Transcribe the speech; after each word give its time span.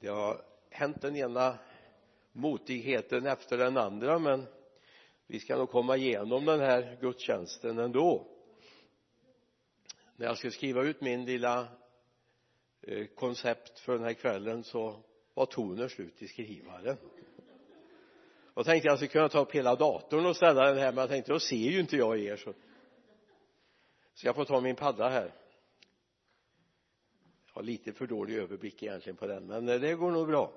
det 0.00 0.08
har 0.08 0.42
hänt 0.70 1.02
den 1.02 1.16
ena 1.16 1.58
motigheten 2.32 3.26
efter 3.26 3.58
den 3.58 3.76
andra 3.76 4.18
men 4.18 4.46
vi 5.26 5.40
ska 5.40 5.56
nog 5.56 5.70
komma 5.70 5.96
igenom 5.96 6.44
den 6.44 6.60
här 6.60 6.96
gudstjänsten 7.00 7.78
ändå. 7.78 8.26
När 10.16 10.26
jag 10.26 10.38
skulle 10.38 10.50
skriva 10.50 10.82
ut 10.82 11.00
min 11.00 11.24
lilla 11.24 11.68
eh, 12.82 13.06
koncept 13.06 13.80
för 13.80 13.92
den 13.92 14.04
här 14.04 14.12
kvällen 14.12 14.64
så 14.64 14.96
var 15.34 15.46
tonen 15.46 15.88
slut 15.88 16.22
i 16.22 16.28
skrivaren. 16.28 16.96
Och 18.54 18.64
tänkte 18.64 18.88
jag 18.88 18.98
skulle 18.98 19.08
kunna 19.08 19.28
ta 19.28 19.40
upp 19.40 19.52
hela 19.52 19.74
datorn 19.74 20.26
och 20.26 20.36
ställa 20.36 20.64
den 20.64 20.78
här 20.78 20.92
men 20.92 20.98
jag 20.98 21.08
tänkte 21.08 21.32
då 21.32 21.40
ser 21.40 21.56
ju 21.56 21.80
inte 21.80 21.96
jag 21.96 22.18
er 22.18 22.36
så. 22.36 22.54
Så 24.14 24.26
jag 24.26 24.34
får 24.34 24.44
ta 24.44 24.60
min 24.60 24.76
padda 24.76 25.08
här 25.08 25.39
har 27.52 27.62
lite 27.62 27.92
för 27.92 28.06
dålig 28.06 28.36
överblick 28.36 28.82
egentligen 28.82 29.16
på 29.16 29.26
den 29.26 29.46
men 29.46 29.68
eh, 29.68 29.80
det 29.80 29.94
går 29.94 30.10
nog 30.10 30.26
bra. 30.26 30.52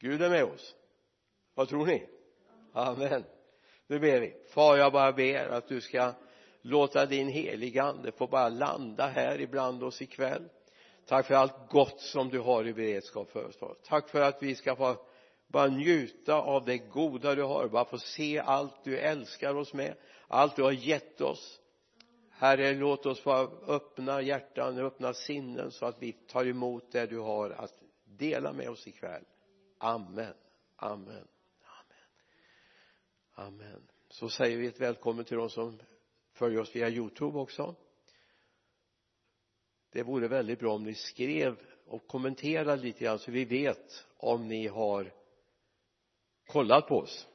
Gud 0.00 0.22
är 0.22 0.30
med 0.30 0.44
oss. 0.44 0.74
Vad 1.54 1.68
tror 1.68 1.86
ni? 1.86 2.06
Amen. 2.72 3.24
Nu 3.86 3.98
ber 3.98 4.20
vi. 4.20 4.34
Far 4.54 4.76
jag 4.76 4.92
bara 4.92 5.12
ber 5.12 5.48
att 5.48 5.68
du 5.68 5.80
ska 5.80 6.12
låta 6.62 7.06
din 7.06 7.28
heliga 7.28 7.82
ande 7.82 8.12
få 8.12 8.26
bara 8.26 8.48
landa 8.48 9.06
här 9.06 9.40
ibland 9.40 9.82
oss 9.82 10.02
ikväll. 10.02 10.48
Tack 11.06 11.26
för 11.26 11.34
allt 11.34 11.70
gott 11.70 12.00
som 12.00 12.28
du 12.28 12.38
har 12.38 12.66
i 12.66 12.72
beredskap 12.72 13.30
för 13.30 13.44
oss 13.44 13.56
far. 13.56 13.76
Tack 13.84 14.08
för 14.08 14.20
att 14.20 14.42
vi 14.42 14.54
ska 14.54 14.76
få 14.76 14.96
bara 15.48 15.66
njuta 15.66 16.34
av 16.34 16.64
det 16.64 16.78
goda 16.78 17.34
du 17.34 17.42
har 17.42 17.68
bara 17.68 17.84
få 17.84 17.98
se 17.98 18.38
allt 18.38 18.84
du 18.84 18.98
älskar 18.98 19.54
oss 19.54 19.74
med 19.74 19.94
allt 20.28 20.56
du 20.56 20.62
har 20.62 20.72
gett 20.72 21.20
oss. 21.20 21.60
Herre 22.38 22.74
låt 22.74 23.06
oss 23.06 23.20
få 23.20 23.32
öppna 23.66 24.22
hjärtan 24.22 24.78
och 24.78 24.84
öppna 24.86 25.14
sinnen 25.14 25.70
så 25.70 25.86
att 25.86 26.02
vi 26.02 26.12
tar 26.12 26.46
emot 26.46 26.92
det 26.92 27.06
du 27.06 27.18
har 27.18 27.50
att 27.50 27.82
dela 28.04 28.52
med 28.52 28.70
oss 28.70 28.86
ikväll. 28.86 29.24
Amen. 29.78 30.34
Amen. 30.76 31.28
Amen. 31.62 32.08
Amen. 33.32 33.88
Så 34.08 34.28
säger 34.28 34.56
vi 34.56 34.66
ett 34.66 34.80
välkommen 34.80 35.24
till 35.24 35.36
de 35.36 35.50
som 35.50 35.80
följer 36.32 36.60
oss 36.60 36.76
via 36.76 36.88
youtube 36.88 37.38
också. 37.38 37.74
Det 39.90 40.02
vore 40.02 40.28
väldigt 40.28 40.58
bra 40.58 40.74
om 40.74 40.84
ni 40.84 40.94
skrev 40.94 41.58
och 41.86 42.06
kommenterade 42.06 42.82
lite 42.82 43.04
grann 43.04 43.18
så 43.18 43.30
vi 43.30 43.44
vet 43.44 44.06
om 44.16 44.48
ni 44.48 44.66
har 44.66 45.12
kollat 46.46 46.88
på 46.88 46.98
oss. 46.98 47.28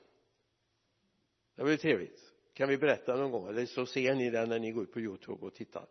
Det 1.56 1.64
vore 1.64 1.78
trevligt 1.78 2.31
kan 2.62 2.70
vi 2.70 2.78
berätta 2.78 3.16
någon 3.16 3.32
gång? 3.32 3.48
Eller 3.48 3.66
så 3.66 3.86
ser 3.86 4.16
ni 4.16 4.30
det 4.30 4.46
när 4.46 4.60
ni 4.60 4.72
går 4.72 4.84
ut 4.84 4.92
på 4.92 5.00
youtube 5.00 5.46
och 5.46 5.54
tittar. 5.54 5.86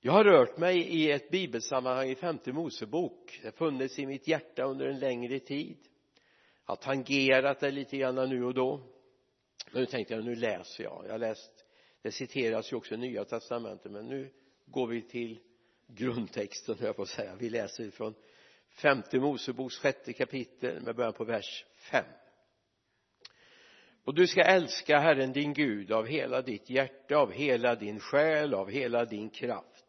Jag 0.00 0.12
har 0.12 0.24
rört 0.24 0.56
mig 0.58 0.78
i 0.78 1.10
ett 1.10 1.30
bibelsammanhang 1.30 2.08
i 2.08 2.14
femte 2.14 2.52
mosebok. 2.52 3.38
Det 3.42 3.46
har 3.46 3.52
funnits 3.52 3.98
i 3.98 4.06
mitt 4.06 4.28
hjärta 4.28 4.62
under 4.62 4.86
en 4.86 4.98
längre 4.98 5.38
tid. 5.38 5.76
Jag 6.66 6.72
har 6.72 6.76
tangerat 6.76 7.60
det 7.60 7.70
lite 7.70 7.96
grann 7.96 8.14
nu 8.28 8.44
och 8.44 8.54
då. 8.54 8.80
Men 9.72 9.80
nu 9.80 9.86
tänkte 9.86 10.14
jag 10.14 10.24
nu 10.24 10.34
läser 10.34 10.84
jag. 10.84 11.04
Jag 11.06 11.12
har 11.12 11.18
läst 11.18 11.64
det 12.02 12.12
citeras 12.12 12.72
ju 12.72 12.76
också 12.76 12.94
i 12.94 12.96
nya 12.96 13.24
testamentet 13.24 13.92
men 13.92 14.06
nu 14.06 14.30
går 14.66 14.86
vi 14.86 15.02
till 15.02 15.40
grundtexten 15.86 16.74
höll 16.78 16.86
jag 16.86 16.96
på 16.96 17.02
att 17.02 17.08
säga. 17.08 17.34
Vi 17.34 17.50
läser 17.50 17.90
från 17.90 18.14
femte 18.68 19.20
moseboks 19.20 19.78
sjätte 19.78 20.12
kapitel 20.12 20.82
med 20.82 20.96
början 20.96 21.12
på 21.12 21.24
vers 21.24 21.66
fem 21.76 22.04
och 24.04 24.14
du 24.14 24.26
ska 24.26 24.42
älska 24.42 24.98
Herren 24.98 25.32
din 25.32 25.52
Gud 25.52 25.92
av 25.92 26.06
hela 26.06 26.42
ditt 26.42 26.70
hjärta, 26.70 27.16
av 27.16 27.32
hela 27.32 27.74
din 27.74 28.00
själ, 28.00 28.54
av 28.54 28.70
hela 28.70 29.04
din 29.04 29.30
kraft. 29.30 29.84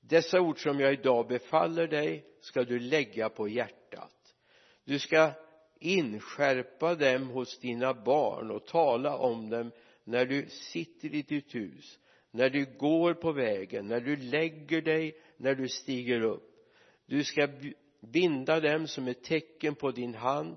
Dessa 0.00 0.40
ord 0.40 0.62
som 0.62 0.80
jag 0.80 0.92
idag 0.92 1.28
befaller 1.28 1.86
dig 1.86 2.24
ska 2.40 2.64
du 2.64 2.78
lägga 2.78 3.28
på 3.28 3.48
hjärtat. 3.48 4.34
Du 4.84 4.98
ska 4.98 5.32
inskärpa 5.80 6.94
dem 6.94 7.28
hos 7.28 7.58
dina 7.58 7.94
barn 7.94 8.50
och 8.50 8.66
tala 8.66 9.16
om 9.16 9.50
dem 9.50 9.70
när 10.04 10.26
du 10.26 10.46
sitter 10.48 11.14
i 11.14 11.22
ditt 11.22 11.54
hus, 11.54 11.98
när 12.30 12.50
du 12.50 12.76
går 12.78 13.14
på 13.14 13.32
vägen, 13.32 13.88
när 13.88 14.00
du 14.00 14.16
lägger 14.16 14.82
dig, 14.82 15.16
när 15.36 15.54
du 15.54 15.68
stiger 15.68 16.20
upp. 16.20 16.50
Du 17.06 17.24
ska 17.24 17.48
binda 18.00 18.60
dem 18.60 18.86
som 18.86 19.08
ett 19.08 19.24
tecken 19.24 19.74
på 19.74 19.90
din 19.90 20.14
hand 20.14 20.56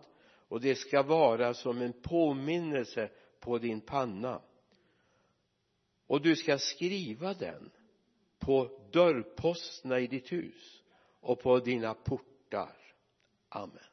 och 0.49 0.61
det 0.61 0.75
ska 0.75 1.03
vara 1.03 1.53
som 1.53 1.81
en 1.81 1.93
påminnelse 1.93 3.09
på 3.39 3.57
din 3.57 3.81
panna. 3.81 4.41
Och 6.07 6.21
du 6.21 6.35
ska 6.35 6.57
skriva 6.57 7.33
den 7.33 7.71
på 8.39 8.79
dörrposterna 8.91 9.99
i 9.99 10.07
ditt 10.07 10.31
hus 10.31 10.83
och 11.19 11.39
på 11.39 11.59
dina 11.59 11.93
portar. 11.93 12.75
Amen. 13.49 13.83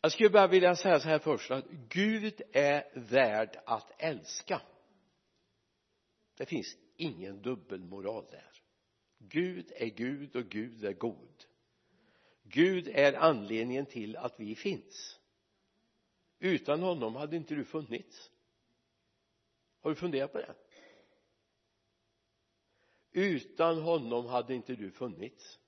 Jag 0.00 0.12
skulle 0.12 0.30
bara 0.30 0.46
vilja 0.46 0.76
säga 0.76 1.00
så 1.00 1.08
här 1.08 1.18
först 1.18 1.50
att 1.50 1.64
Gud 1.88 2.42
är 2.52 2.84
värd 2.94 3.60
att 3.66 3.92
älska. 3.98 4.62
Det 6.36 6.46
finns 6.46 6.76
ingen 6.96 7.42
dubbelmoral 7.42 8.26
där. 8.30 8.50
Gud 9.18 9.72
är 9.76 9.86
Gud 9.86 10.36
och 10.36 10.48
Gud 10.48 10.84
är 10.84 10.92
god. 10.92 11.44
Gud 12.52 12.88
är 12.88 13.12
anledningen 13.12 13.86
till 13.86 14.16
att 14.16 14.40
vi 14.40 14.54
finns. 14.54 15.20
Utan 16.38 16.82
honom 16.82 17.16
hade 17.16 17.36
inte 17.36 17.54
du 17.54 17.64
funnits. 17.64 18.30
Har 19.80 19.90
du 19.90 19.96
funderat 19.96 20.32
på 20.32 20.38
det? 20.38 20.54
Utan 23.12 23.82
honom 23.82 24.26
hade 24.26 24.54
inte 24.54 24.74
du 24.74 24.90
funnits. 24.90 25.58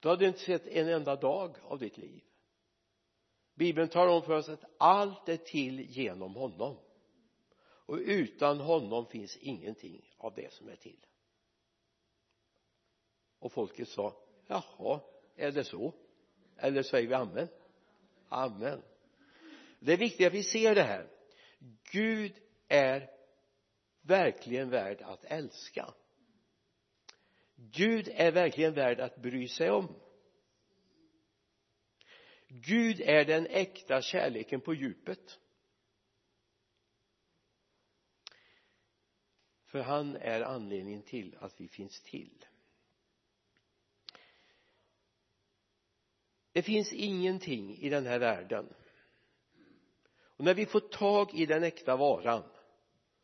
Du 0.00 0.08
hade 0.08 0.26
inte 0.26 0.38
sett 0.38 0.66
en 0.66 0.88
enda 0.88 1.16
dag 1.16 1.56
av 1.62 1.78
ditt 1.78 1.98
liv. 1.98 2.24
Bibeln 3.54 3.88
talar 3.88 4.12
om 4.12 4.22
för 4.22 4.36
oss 4.38 4.48
att 4.48 4.64
allt 4.78 5.28
är 5.28 5.36
till 5.36 5.80
genom 5.80 6.34
honom. 6.34 6.76
Och 7.60 7.98
utan 7.98 8.60
honom 8.60 9.06
finns 9.06 9.36
ingenting 9.36 10.14
av 10.16 10.34
det 10.34 10.52
som 10.52 10.68
är 10.68 10.76
till. 10.76 11.06
Och 13.38 13.52
folket 13.52 13.88
sa 13.88 14.27
jaha 14.48 15.00
är 15.36 15.52
det 15.52 15.64
så? 15.64 15.94
Eller 16.56 16.82
säger 16.82 17.08
vi 17.08 17.14
amen? 17.14 17.48
Amen. 18.28 18.82
Det 19.80 19.92
är 19.92 19.96
viktigt 19.96 20.26
att 20.26 20.32
vi 20.32 20.42
ser 20.42 20.74
det 20.74 20.82
här. 20.82 21.10
Gud 21.92 22.38
är 22.68 23.10
verkligen 24.02 24.70
värd 24.70 25.02
att 25.02 25.24
älska. 25.24 25.94
Gud 27.56 28.08
är 28.12 28.32
verkligen 28.32 28.74
värd 28.74 29.00
att 29.00 29.16
bry 29.16 29.48
sig 29.48 29.70
om. 29.70 29.94
Gud 32.48 33.00
är 33.00 33.24
den 33.24 33.46
äkta 33.46 34.02
kärleken 34.02 34.60
på 34.60 34.74
djupet. 34.74 35.38
För 39.64 39.80
han 39.80 40.16
är 40.16 40.40
anledningen 40.40 41.02
till 41.02 41.36
att 41.40 41.60
vi 41.60 41.68
finns 41.68 42.02
till. 42.02 42.44
Det 46.52 46.62
finns 46.62 46.92
ingenting 46.92 47.76
i 47.76 47.88
den 47.88 48.06
här 48.06 48.18
världen. 48.18 48.66
Och 50.36 50.44
när 50.44 50.54
vi 50.54 50.66
får 50.66 50.80
tag 50.80 51.34
i 51.34 51.46
den 51.46 51.64
äkta 51.64 51.96
varan 51.96 52.42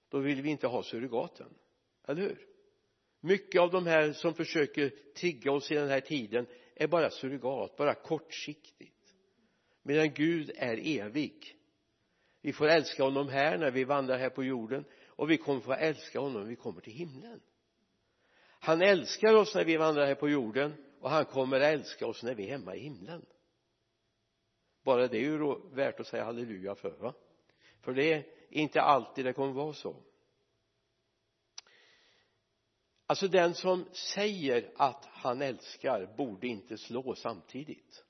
då 0.08 0.18
vill 0.18 0.42
vi 0.42 0.50
inte 0.50 0.66
ha 0.66 0.82
surrogaten. 0.82 1.54
Eller 2.06 2.22
hur? 2.22 2.46
Mycket 3.20 3.60
av 3.60 3.70
de 3.70 3.86
här 3.86 4.12
som 4.12 4.34
försöker 4.34 4.92
tigga 5.14 5.52
oss 5.52 5.70
i 5.70 5.74
den 5.74 5.88
här 5.88 6.00
tiden 6.00 6.46
är 6.74 6.86
bara 6.86 7.10
surrogat, 7.10 7.76
bara 7.76 7.94
kortsiktigt. 7.94 9.14
Medan 9.82 10.14
Gud 10.14 10.50
är 10.56 11.00
evig. 11.00 11.56
Vi 12.40 12.52
får 12.52 12.68
älska 12.68 13.02
honom 13.02 13.28
här 13.28 13.58
när 13.58 13.70
vi 13.70 13.84
vandrar 13.84 14.18
här 14.18 14.30
på 14.30 14.44
jorden 14.44 14.84
och 15.06 15.30
vi 15.30 15.36
kommer 15.36 15.60
få 15.60 15.72
älska 15.72 16.20
honom 16.20 16.42
när 16.42 16.48
vi 16.48 16.56
kommer 16.56 16.80
till 16.80 16.92
himlen. 16.92 17.40
Han 18.58 18.82
älskar 18.82 19.34
oss 19.34 19.54
när 19.54 19.64
vi 19.64 19.76
vandrar 19.76 20.06
här 20.06 20.14
på 20.14 20.28
jorden 20.28 20.74
och 21.04 21.10
han 21.10 21.24
kommer 21.24 21.60
att 21.60 21.74
älska 21.74 22.06
oss 22.06 22.22
när 22.22 22.34
vi 22.34 22.44
är 22.46 22.50
hemma 22.50 22.74
i 22.74 22.80
himlen. 22.80 23.26
Bara 24.82 25.08
det 25.08 25.16
är 25.16 25.20
ju 25.20 25.68
värt 25.70 26.00
att 26.00 26.06
säga 26.06 26.24
halleluja 26.24 26.74
för 26.74 26.90
va? 26.90 27.14
För 27.80 27.94
det 27.94 28.12
är 28.12 28.24
inte 28.50 28.82
alltid 28.82 29.24
det 29.24 29.32
kommer 29.32 29.52
vara 29.52 29.72
så. 29.72 29.96
Alltså 33.06 33.28
den 33.28 33.54
som 33.54 33.88
säger 34.14 34.72
att 34.76 35.04
han 35.04 35.42
älskar 35.42 36.14
borde 36.16 36.46
inte 36.46 36.78
slå 36.78 37.14
samtidigt. 37.14 38.04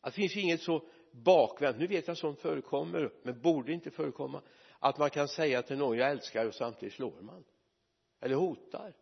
Alltså, 0.00 0.20
det 0.20 0.22
finns 0.22 0.36
ju 0.36 0.40
inget 0.40 0.62
så 0.62 0.88
bakvänt. 1.12 1.78
Nu 1.78 1.86
vet 1.86 2.08
jag 2.08 2.18
sånt 2.18 2.40
förekommer 2.40 3.12
men 3.22 3.40
borde 3.40 3.72
inte 3.72 3.90
förekomma 3.90 4.42
att 4.78 4.98
man 4.98 5.10
kan 5.10 5.28
säga 5.28 5.62
till 5.62 5.78
någon 5.78 5.98
jag 5.98 6.10
älskar 6.10 6.46
och 6.46 6.54
samtidigt 6.54 6.94
slår 6.94 7.20
man. 7.20 7.44
Eller 8.20 8.34
hotar 8.34 8.99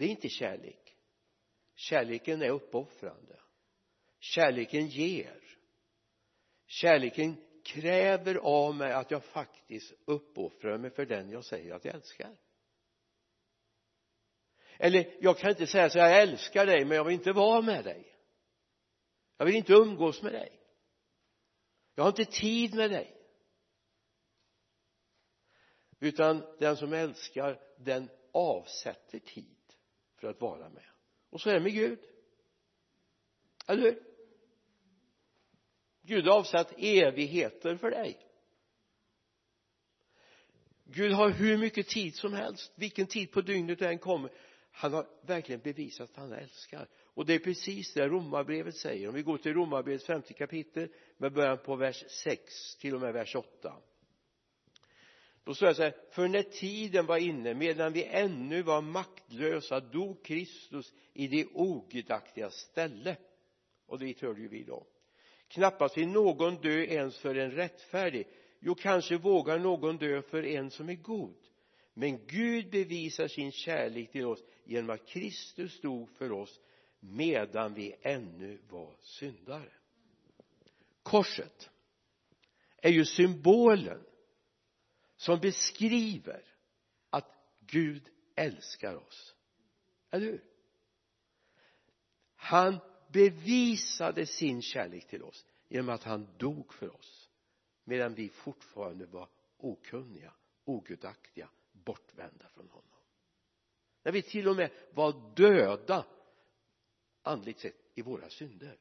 det 0.00 0.06
är 0.06 0.08
inte 0.08 0.28
kärlek. 0.28 0.96
Kärleken 1.74 2.42
är 2.42 2.50
uppoffrande. 2.50 3.40
Kärleken 4.18 4.86
ger. 4.86 5.58
Kärleken 6.66 7.36
kräver 7.64 8.34
av 8.34 8.74
mig 8.74 8.92
att 8.92 9.10
jag 9.10 9.24
faktiskt 9.24 9.92
uppoffrar 10.04 10.78
mig 10.78 10.90
för 10.90 11.06
den 11.06 11.30
jag 11.30 11.44
säger 11.44 11.74
att 11.74 11.84
jag 11.84 11.94
älskar. 11.94 12.36
Eller 14.78 15.16
jag 15.20 15.38
kan 15.38 15.50
inte 15.50 15.66
säga 15.66 15.90
så 15.90 15.98
jag 15.98 16.22
älskar 16.22 16.66
dig 16.66 16.84
men 16.84 16.96
jag 16.96 17.04
vill 17.04 17.14
inte 17.14 17.32
vara 17.32 17.62
med 17.62 17.84
dig. 17.84 18.16
Jag 19.36 19.46
vill 19.46 19.56
inte 19.56 19.72
umgås 19.72 20.22
med 20.22 20.32
dig. 20.32 20.60
Jag 21.94 22.04
har 22.04 22.08
inte 22.08 22.32
tid 22.32 22.74
med 22.74 22.90
dig. 22.90 23.16
Utan 25.98 26.56
den 26.58 26.76
som 26.76 26.92
älskar 26.92 27.60
den 27.78 28.10
avsätter 28.32 29.18
tid 29.18 29.59
för 30.20 30.28
att 30.28 30.40
vara 30.40 30.68
med. 30.68 30.84
Och 31.30 31.40
så 31.40 31.50
är 31.50 31.54
det 31.54 31.60
med 31.60 31.72
Gud. 31.72 31.98
Eller 33.66 33.82
hur? 33.82 34.02
Gud 36.02 36.26
har 36.26 36.38
avsatt 36.38 36.72
evigheter 36.78 37.76
för 37.76 37.90
dig. 37.90 38.26
Gud 40.84 41.12
har 41.12 41.30
hur 41.30 41.58
mycket 41.58 41.88
tid 41.88 42.14
som 42.14 42.32
helst 42.32 42.72
vilken 42.76 43.06
tid 43.06 43.32
på 43.32 43.40
dygnet 43.40 43.78
du 43.78 43.86
än 43.86 43.98
kommer. 43.98 44.32
Han 44.70 44.92
har 44.92 45.06
verkligen 45.26 45.60
bevisat 45.60 46.10
att 46.10 46.16
han 46.16 46.32
älskar. 46.32 46.88
Och 47.14 47.26
det 47.26 47.34
är 47.34 47.38
precis 47.38 47.94
det 47.94 48.08
romarbrevet 48.08 48.76
säger. 48.76 49.08
Om 49.08 49.14
vi 49.14 49.22
går 49.22 49.38
till 49.38 49.54
romarbrevets 49.54 50.06
femte 50.06 50.32
kapitel 50.32 50.88
med 51.16 51.32
början 51.32 51.58
på 51.58 51.76
vers 51.76 52.04
6 52.08 52.76
till 52.76 52.94
och 52.94 53.00
med 53.00 53.12
vers 53.12 53.36
8 53.36 53.74
då 55.50 55.54
står 55.54 55.66
det 55.66 55.74
så 55.74 55.82
här 55.82 55.94
för 56.10 56.28
när 56.28 56.42
tiden 56.42 57.06
var 57.06 57.16
inne 57.16 57.54
medan 57.54 57.92
vi 57.92 58.04
ännu 58.04 58.62
var 58.62 58.80
maktlösa 58.80 59.80
dog 59.80 60.24
Kristus 60.24 60.92
i 61.12 61.28
det 61.28 61.46
ogudaktiga 61.52 62.50
ställe. 62.50 63.16
Och 63.86 63.98
dit 63.98 64.20
hörde 64.20 64.40
ju 64.40 64.48
vi 64.48 64.64
då. 64.64 64.86
Knappast 65.48 65.96
vill 65.96 66.08
någon 66.08 66.60
dö 66.60 66.84
ens 66.84 67.18
för 67.18 67.34
en 67.34 67.50
rättfärdig. 67.50 68.26
Jo 68.60 68.74
kanske 68.74 69.16
vågar 69.16 69.58
någon 69.58 69.96
dö 69.96 70.22
för 70.22 70.46
en 70.46 70.70
som 70.70 70.88
är 70.88 70.94
god. 70.94 71.36
Men 71.94 72.26
Gud 72.26 72.70
bevisar 72.70 73.28
sin 73.28 73.52
kärlek 73.52 74.12
till 74.12 74.26
oss 74.26 74.44
genom 74.64 74.90
att 74.90 75.06
Kristus 75.06 75.80
dog 75.80 76.10
för 76.10 76.32
oss 76.32 76.60
medan 77.00 77.74
vi 77.74 77.94
ännu 78.02 78.58
var 78.68 78.94
syndare. 79.00 79.72
Korset 81.02 81.70
är 82.76 82.90
ju 82.90 83.04
symbolen 83.04 84.04
som 85.20 85.40
beskriver 85.40 86.44
att 87.10 87.26
Gud 87.60 88.10
älskar 88.34 88.94
oss. 88.94 89.34
Eller 90.10 90.26
hur? 90.26 90.44
Han 92.34 92.78
bevisade 93.12 94.26
sin 94.26 94.62
kärlek 94.62 95.06
till 95.06 95.22
oss 95.22 95.46
genom 95.68 95.88
att 95.88 96.02
han 96.02 96.28
dog 96.38 96.74
för 96.74 96.94
oss 96.94 97.30
medan 97.84 98.14
vi 98.14 98.28
fortfarande 98.28 99.06
var 99.06 99.28
okunniga 99.56 100.32
ogudaktiga 100.64 101.50
bortvända 101.72 102.48
från 102.48 102.68
honom. 102.68 102.98
När 104.02 104.12
vi 104.12 104.22
till 104.22 104.48
och 104.48 104.56
med 104.56 104.70
var 104.94 105.34
döda 105.36 106.06
andligt 107.22 107.60
sett 107.60 107.76
i 107.94 108.02
våra 108.02 108.28
synder. 108.28 108.78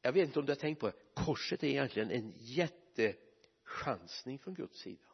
Jag 0.00 0.12
vet 0.12 0.26
inte 0.26 0.38
om 0.38 0.46
du 0.46 0.52
har 0.52 0.56
tänkt 0.56 0.80
på 0.80 0.86
det. 0.86 0.96
Korset 1.14 1.62
är 1.62 1.68
egentligen 1.68 2.10
en 2.10 2.32
jätte 2.36 3.16
chansning 3.64 4.38
från 4.38 4.54
Guds 4.54 4.78
sida. 4.78 5.06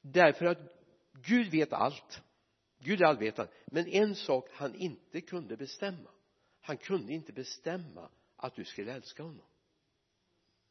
Därför 0.00 0.46
att 0.46 0.58
Gud 1.12 1.50
vet 1.50 1.72
allt. 1.72 2.22
Gud 2.78 3.00
är 3.00 3.06
allvetande. 3.06 3.52
Men 3.66 3.86
en 3.86 4.14
sak 4.14 4.48
han 4.52 4.74
inte 4.74 5.20
kunde 5.20 5.56
bestämma. 5.56 6.10
Han 6.60 6.76
kunde 6.76 7.12
inte 7.12 7.32
bestämma 7.32 8.10
att 8.36 8.54
du 8.54 8.64
skulle 8.64 8.92
älska 8.92 9.22
honom. 9.22 9.46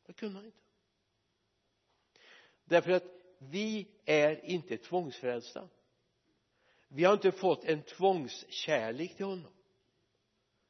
Det 0.06 0.13
kunde 0.13 0.36
han 0.36 0.45
inte. 0.45 0.57
Därför 2.63 2.92
att 2.92 3.04
vi 3.39 3.88
är 4.06 4.45
inte 4.45 4.77
tvångsfrälsta. 4.77 5.69
Vi 6.88 7.04
har 7.04 7.13
inte 7.13 7.31
fått 7.31 7.63
en 7.63 7.81
tvångskärlek 7.81 9.15
till 9.15 9.25
honom. 9.25 9.54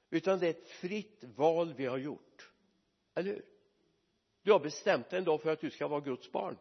Utan 0.09 0.39
det 0.39 0.47
är 0.47 0.49
ett 0.49 0.69
fritt 0.69 1.23
val 1.23 1.73
vi 1.73 1.85
har 1.85 1.97
gjort. 1.97 2.51
Eller 3.15 3.33
hur? 3.33 3.45
Du 4.47 4.53
har 4.53 4.59
bestämt 4.59 5.09
dig 5.09 5.19
en 5.19 5.25
dag 5.25 5.41
för 5.41 5.49
att 5.49 5.61
du 5.61 5.71
ska 5.71 5.88
vara 5.88 6.01
Guds 6.01 6.31
barn. 6.31 6.57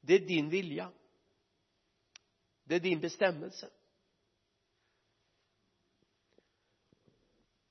Det 0.00 0.14
är 0.14 0.26
din 0.26 0.48
vilja. 0.48 0.92
Det 2.64 2.74
är 2.74 2.80
din 2.80 3.00
bestämmelse. 3.00 3.70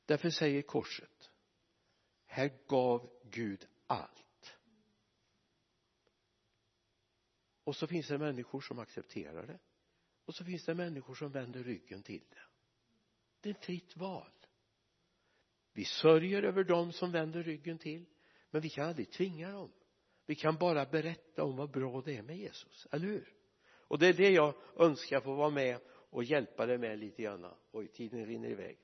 Därför 0.06 0.30
säger 0.30 0.62
korset 0.62 1.32
här 2.26 2.52
gav 2.68 3.10
Gud 3.24 3.68
allt. 3.88 4.58
Och 7.64 7.76
så 7.76 7.88
finns 7.88 8.08
det 8.08 8.18
människor 8.18 8.62
som 8.62 8.80
accepterar 8.80 9.48
det. 9.48 9.60
Och 10.26 10.36
så 10.36 10.46
finns 10.46 10.66
det 10.66 10.76
människor 10.76 11.16
som 11.16 11.32
vänder 11.32 11.64
ryggen 11.64 12.04
till 12.04 12.24
det. 12.30 12.42
Det 13.42 13.50
är 13.50 13.54
ett 13.54 13.66
fritt 13.66 13.98
val. 13.98 14.32
Vi 15.74 15.86
sörjer 15.86 16.44
över 16.44 16.64
dem 16.64 16.92
som 16.92 17.12
vänder 17.12 17.44
ryggen 17.44 17.78
till 17.78 18.06
men 18.50 18.62
vi 18.62 18.70
kan 18.70 18.88
aldrig 18.88 19.12
tvinga 19.12 19.52
dem. 19.52 19.72
Vi 20.26 20.36
kan 20.36 20.56
bara 20.56 20.86
berätta 20.86 21.44
om 21.44 21.56
vad 21.56 21.72
bra 21.72 22.02
det 22.02 22.18
är 22.18 22.22
med 22.22 22.38
Jesus, 22.38 22.88
eller 22.92 23.06
hur? 23.06 23.34
Och 23.88 24.00
det 24.00 24.08
är 24.08 24.14
det 24.14 24.30
jag 24.30 24.56
önskar 24.76 25.22
få 25.22 25.34
vara 25.34 25.50
med 25.50 25.80
och 25.90 26.24
hjälpa 26.24 26.66
dig 26.66 26.78
med 26.78 27.00
lite 27.00 27.22
grann. 27.24 27.54
Oj 27.72 27.88
tiden 27.88 28.26
rinner 28.26 28.50
iväg. 28.50 28.78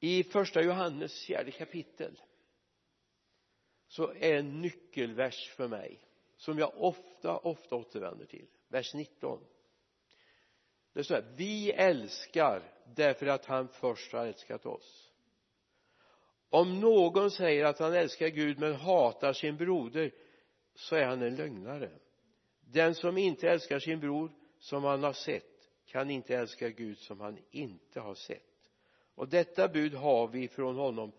I 0.00 0.24
första 0.24 0.62
Johannes 0.62 1.26
fjärde 1.26 1.50
kapitel 1.50 2.20
så 3.88 4.08
är 4.08 4.34
en 4.34 4.60
nyckelvers 4.60 5.48
för 5.48 5.68
mig 5.68 6.00
som 6.36 6.58
jag 6.58 6.72
ofta, 6.76 7.38
ofta 7.38 7.76
återvänder 7.76 8.26
till. 8.26 8.46
Vers 8.68 8.94
19 8.94 9.44
det 10.94 11.04
står 11.04 11.14
här 11.14 11.34
vi 11.36 11.70
älskar 11.72 12.72
därför 12.94 13.26
att 13.26 13.44
han 13.44 13.68
först 13.68 14.12
har 14.12 14.26
älskat 14.26 14.66
oss 14.66 15.10
om 16.54 16.80
någon 16.80 17.30
säger 17.30 17.64
att 17.64 17.78
han 17.78 17.94
älskar 17.94 18.28
Gud 18.28 18.58
men 18.58 18.74
hatar 18.74 19.32
sin 19.32 19.56
broder 19.56 20.14
så 20.74 20.96
är 20.96 21.06
han 21.06 21.22
en 21.22 21.36
lögnare. 21.36 21.90
Den 22.60 22.94
som 22.94 23.18
inte 23.18 23.50
älskar 23.50 23.78
sin 23.78 24.00
bror 24.00 24.32
som 24.58 24.84
han 24.84 25.02
har 25.02 25.12
sett 25.12 25.70
kan 25.86 26.10
inte 26.10 26.36
älska 26.36 26.68
Gud 26.68 26.98
som 26.98 27.20
han 27.20 27.38
inte 27.50 28.00
har 28.00 28.14
sett. 28.14 28.70
Och 29.14 29.28
detta 29.28 29.68
bud 29.68 29.94
har 29.94 30.28
vi 30.28 30.48
från 30.48 30.76
honom 30.76 31.12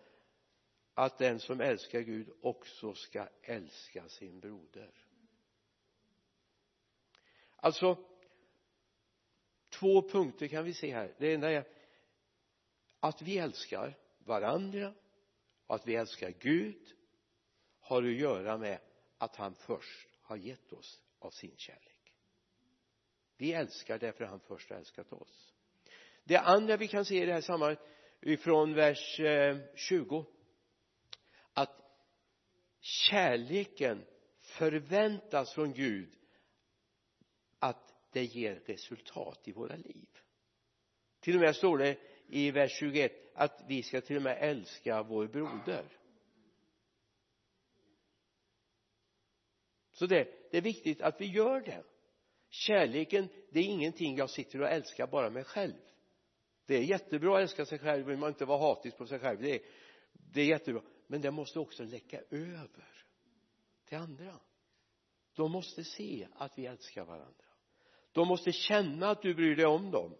att 0.94 1.18
den 1.18 1.40
som 1.40 1.60
älskar 1.60 2.00
Gud 2.00 2.30
också 2.40 2.94
ska 2.94 3.28
älska 3.42 4.08
sin 4.08 4.40
broder. 4.40 4.90
Alltså 7.56 7.96
två 9.68 10.08
punkter 10.08 10.48
kan 10.48 10.64
vi 10.64 10.74
se 10.74 10.94
här. 10.94 11.14
Det 11.18 11.32
ena 11.32 11.50
är 11.50 11.64
att 13.00 13.22
vi 13.22 13.38
älskar 13.38 13.98
varandra 14.18 14.94
och 15.66 15.74
att 15.74 15.86
vi 15.88 15.94
älskar 15.94 16.34
Gud 16.38 16.94
har 17.80 18.02
att 18.02 18.12
göra 18.12 18.58
med 18.58 18.80
att 19.18 19.36
han 19.36 19.54
först 19.54 20.08
har 20.22 20.36
gett 20.36 20.72
oss 20.72 21.00
av 21.18 21.30
sin 21.30 21.56
kärlek. 21.56 22.12
Vi 23.36 23.52
älskar 23.52 23.98
därför 23.98 24.24
han 24.24 24.40
först 24.40 24.70
har 24.70 24.76
älskat 24.76 25.12
oss. 25.12 25.52
Det 26.24 26.36
andra 26.36 26.76
vi 26.76 26.88
kan 26.88 27.04
se 27.04 27.22
i 27.22 27.26
det 27.26 27.32
här 27.32 27.40
sammanhanget 27.40 27.82
ifrån 28.20 28.74
vers 28.74 29.20
eh, 29.20 29.58
20 29.74 30.26
att 31.52 31.82
kärleken 32.80 34.04
förväntas 34.40 35.54
från 35.54 35.72
Gud 35.72 36.16
att 37.58 37.94
det 38.12 38.24
ger 38.24 38.54
resultat 38.54 39.48
i 39.48 39.52
våra 39.52 39.76
liv. 39.76 40.08
Till 41.20 41.34
och 41.34 41.40
med 41.40 41.56
står 41.56 41.78
det 41.78 41.98
i 42.26 42.50
vers 42.50 42.78
21 42.78 43.25
att 43.36 43.64
vi 43.66 43.82
ska 43.82 44.00
till 44.00 44.16
och 44.16 44.22
med 44.22 44.38
älska 44.40 45.02
vår 45.02 45.26
broder. 45.26 45.84
Så 49.92 50.06
det, 50.06 50.50
det 50.50 50.56
är 50.56 50.62
viktigt 50.62 51.00
att 51.00 51.20
vi 51.20 51.26
gör 51.26 51.60
det. 51.60 51.84
Kärleken 52.48 53.28
det 53.50 53.60
är 53.60 53.64
ingenting 53.64 54.16
jag 54.16 54.30
sitter 54.30 54.62
och 54.62 54.68
älskar 54.68 55.06
bara 55.06 55.30
mig 55.30 55.44
själv. 55.44 55.74
Det 56.66 56.74
är 56.74 56.82
jättebra 56.82 57.36
att 57.36 57.42
älska 57.42 57.66
sig 57.66 57.78
själv 57.78 58.06
vill 58.06 58.18
man 58.18 58.28
inte 58.28 58.44
vara 58.44 58.58
hatisk 58.58 58.96
på 58.96 59.06
sig 59.06 59.18
själv. 59.18 59.42
Det 59.42 59.54
är, 59.54 59.60
det 60.12 60.40
är 60.40 60.46
jättebra. 60.46 60.82
Men 61.06 61.20
det 61.20 61.30
måste 61.30 61.58
också 61.58 61.84
läcka 61.84 62.20
över 62.30 63.04
till 63.84 63.98
andra. 63.98 64.40
De 65.34 65.52
måste 65.52 65.84
se 65.84 66.28
att 66.32 66.58
vi 66.58 66.66
älskar 66.66 67.04
varandra. 67.04 67.44
De 68.12 68.28
måste 68.28 68.52
känna 68.52 69.10
att 69.10 69.22
du 69.22 69.34
bryr 69.34 69.56
dig 69.56 69.66
om 69.66 69.90
dem. 69.90 70.16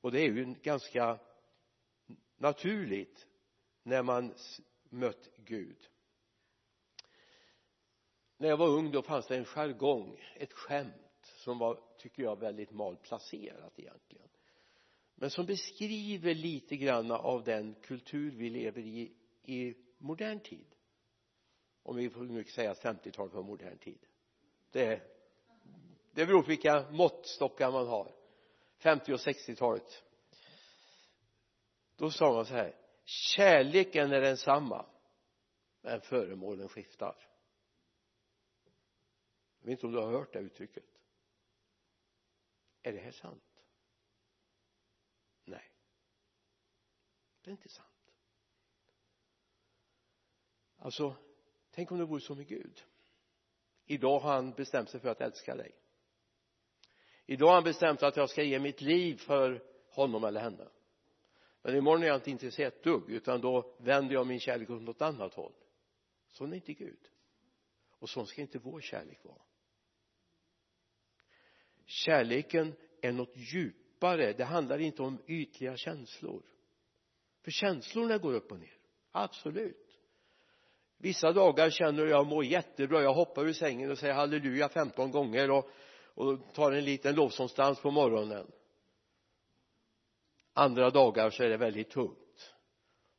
Och 0.00 0.12
det 0.12 0.20
är 0.20 0.28
ju 0.28 0.42
en 0.42 0.56
ganska 0.62 1.18
naturligt 2.40 3.26
när 3.82 4.02
man 4.02 4.34
mött 4.88 5.30
Gud. 5.36 5.88
När 8.36 8.48
jag 8.48 8.56
var 8.56 8.68
ung 8.68 8.90
då 8.90 9.02
fanns 9.02 9.26
det 9.26 9.36
en 9.36 9.44
jargong 9.44 10.20
ett 10.36 10.52
skämt 10.52 10.94
som 11.22 11.58
var 11.58 11.80
tycker 11.98 12.22
jag 12.22 12.40
väldigt 12.40 12.70
malplacerat 12.70 13.78
egentligen. 13.78 14.28
Men 15.14 15.30
som 15.30 15.46
beskriver 15.46 16.34
lite 16.34 16.76
grann 16.76 17.10
av 17.10 17.44
den 17.44 17.74
kultur 17.74 18.30
vi 18.30 18.50
lever 18.50 18.82
i 18.82 19.12
i 19.42 19.74
modern 19.98 20.40
tid. 20.40 20.66
Om 21.82 21.96
vi 21.96 22.10
får 22.10 22.22
nu 22.22 22.44
säga 22.44 22.74
50-talet 22.74 23.34
var 23.34 23.42
modern 23.42 23.78
tid. 23.78 24.06
Det 24.70 25.00
det 26.12 26.26
beror 26.26 26.42
på 26.42 26.48
vilka 26.48 26.90
måttstockar 26.90 27.70
man 27.70 27.86
har. 27.86 28.12
50 28.76 29.12
och 29.12 29.18
60-talet 29.18 30.04
då 32.00 32.10
sa 32.10 32.32
man 32.32 32.46
så 32.46 32.54
här 32.54 32.76
kärleken 33.04 34.12
är 34.12 34.20
densamma 34.20 34.86
men 35.80 36.00
föremålen 36.00 36.68
skiftar. 36.68 37.28
Jag 39.58 39.66
vet 39.66 39.72
inte 39.72 39.86
om 39.86 39.92
du 39.92 39.98
har 39.98 40.10
hört 40.10 40.32
det 40.32 40.38
uttrycket. 40.38 40.84
Är 42.82 42.92
det 42.92 42.98
här 42.98 43.10
sant? 43.10 43.64
Nej. 45.44 45.72
Det 47.42 47.50
är 47.50 47.52
inte 47.52 47.68
sant. 47.68 48.14
Alltså 50.76 51.16
tänk 51.70 51.92
om 51.92 51.98
det 51.98 52.04
vore 52.04 52.20
så 52.20 52.34
med 52.34 52.48
Gud. 52.48 52.82
Idag 53.84 54.20
har 54.20 54.32
han 54.32 54.52
bestämt 54.52 54.90
sig 54.90 55.00
för 55.00 55.08
att 55.08 55.20
älska 55.20 55.56
dig. 55.56 55.74
Idag 57.26 57.46
har 57.46 57.54
han 57.54 57.64
bestämt 57.64 58.02
att 58.02 58.16
jag 58.16 58.30
ska 58.30 58.42
ge 58.42 58.58
mitt 58.58 58.80
liv 58.80 59.16
för 59.16 59.64
honom 59.88 60.24
eller 60.24 60.40
henne 60.40 60.68
men 61.62 61.76
imorgon 61.76 62.02
är 62.02 62.06
jag 62.06 62.16
inte 62.16 62.30
intresserad 62.30 62.72
ett 62.72 62.82
dugg 62.82 63.10
utan 63.10 63.40
då 63.40 63.74
vänder 63.78 64.14
jag 64.14 64.26
min 64.26 64.40
kärlek 64.40 64.70
åt 64.70 64.82
något 64.82 65.02
annat 65.02 65.34
håll. 65.34 65.52
Sån 66.28 66.52
är 66.52 66.56
inte 66.56 66.72
Gud. 66.72 67.08
Och 67.98 68.10
sån 68.10 68.26
ska 68.26 68.40
inte 68.40 68.58
vår 68.58 68.80
kärlek 68.80 69.24
vara. 69.24 69.42
Kärleken 71.84 72.74
är 73.00 73.12
något 73.12 73.32
djupare. 73.34 74.32
Det 74.32 74.44
handlar 74.44 74.78
inte 74.78 75.02
om 75.02 75.18
ytliga 75.26 75.76
känslor. 75.76 76.42
För 77.42 77.50
känslorna 77.50 78.18
går 78.18 78.32
upp 78.32 78.52
och 78.52 78.58
ner. 78.58 78.78
Absolut. 79.10 79.98
Vissa 80.96 81.32
dagar 81.32 81.70
känner 81.70 82.06
jag 82.06 82.26
mår 82.26 82.44
jättebra. 82.44 83.02
Jag 83.02 83.14
hoppar 83.14 83.46
ur 83.46 83.52
sängen 83.52 83.90
och 83.90 83.98
säger 83.98 84.14
halleluja 84.14 84.68
15 84.68 85.10
gånger 85.10 85.50
och, 85.50 85.70
och 86.14 86.54
tar 86.54 86.72
en 86.72 86.84
liten 86.84 87.14
lovsångsdans 87.14 87.80
på 87.80 87.90
morgonen 87.90 88.52
andra 90.60 90.90
dagar 90.90 91.30
så 91.30 91.42
är 91.42 91.48
det 91.48 91.56
väldigt 91.56 91.90
tungt. 91.90 92.54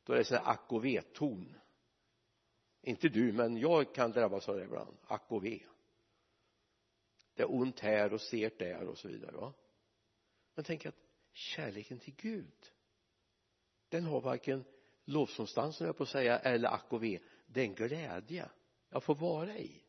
Då 0.04 0.12
är 0.12 0.16
det 0.16 0.24
sån 0.24 0.36
här 0.36 0.50
ack 0.50 0.72
och 0.72 0.84
ve-ton 0.84 1.54
inte 2.82 3.08
du 3.08 3.32
men 3.32 3.56
jag 3.56 3.94
kan 3.94 4.12
drabbas 4.12 4.48
av 4.48 4.56
det 4.56 4.64
ibland. 4.64 4.96
Ack 5.06 5.24
och 5.28 5.44
ve 5.44 5.60
det 7.34 7.42
är 7.42 7.54
ont 7.54 7.80
här 7.80 8.12
och 8.12 8.20
sert 8.20 8.58
där 8.58 8.86
och 8.86 8.98
så 8.98 9.08
vidare 9.08 9.32
va? 9.32 9.52
Men 10.54 10.64
tänk 10.64 10.86
att 10.86 10.94
kärleken 11.32 11.98
till 11.98 12.14
Gud 12.14 12.72
den 13.88 14.04
har 14.04 14.20
varken 14.20 14.64
lovsångsdansen 15.04 15.86
jag 15.86 15.96
på 15.96 16.02
att 16.02 16.08
säga 16.08 16.38
eller 16.38 16.68
ack 16.68 16.92
och 16.92 17.02
ve 17.02 17.18
det 17.46 17.60
är 17.60 17.64
en 17.64 17.74
glädje 17.74 18.48
jag 18.90 19.02
får 19.02 19.14
vara 19.14 19.58
i. 19.58 19.82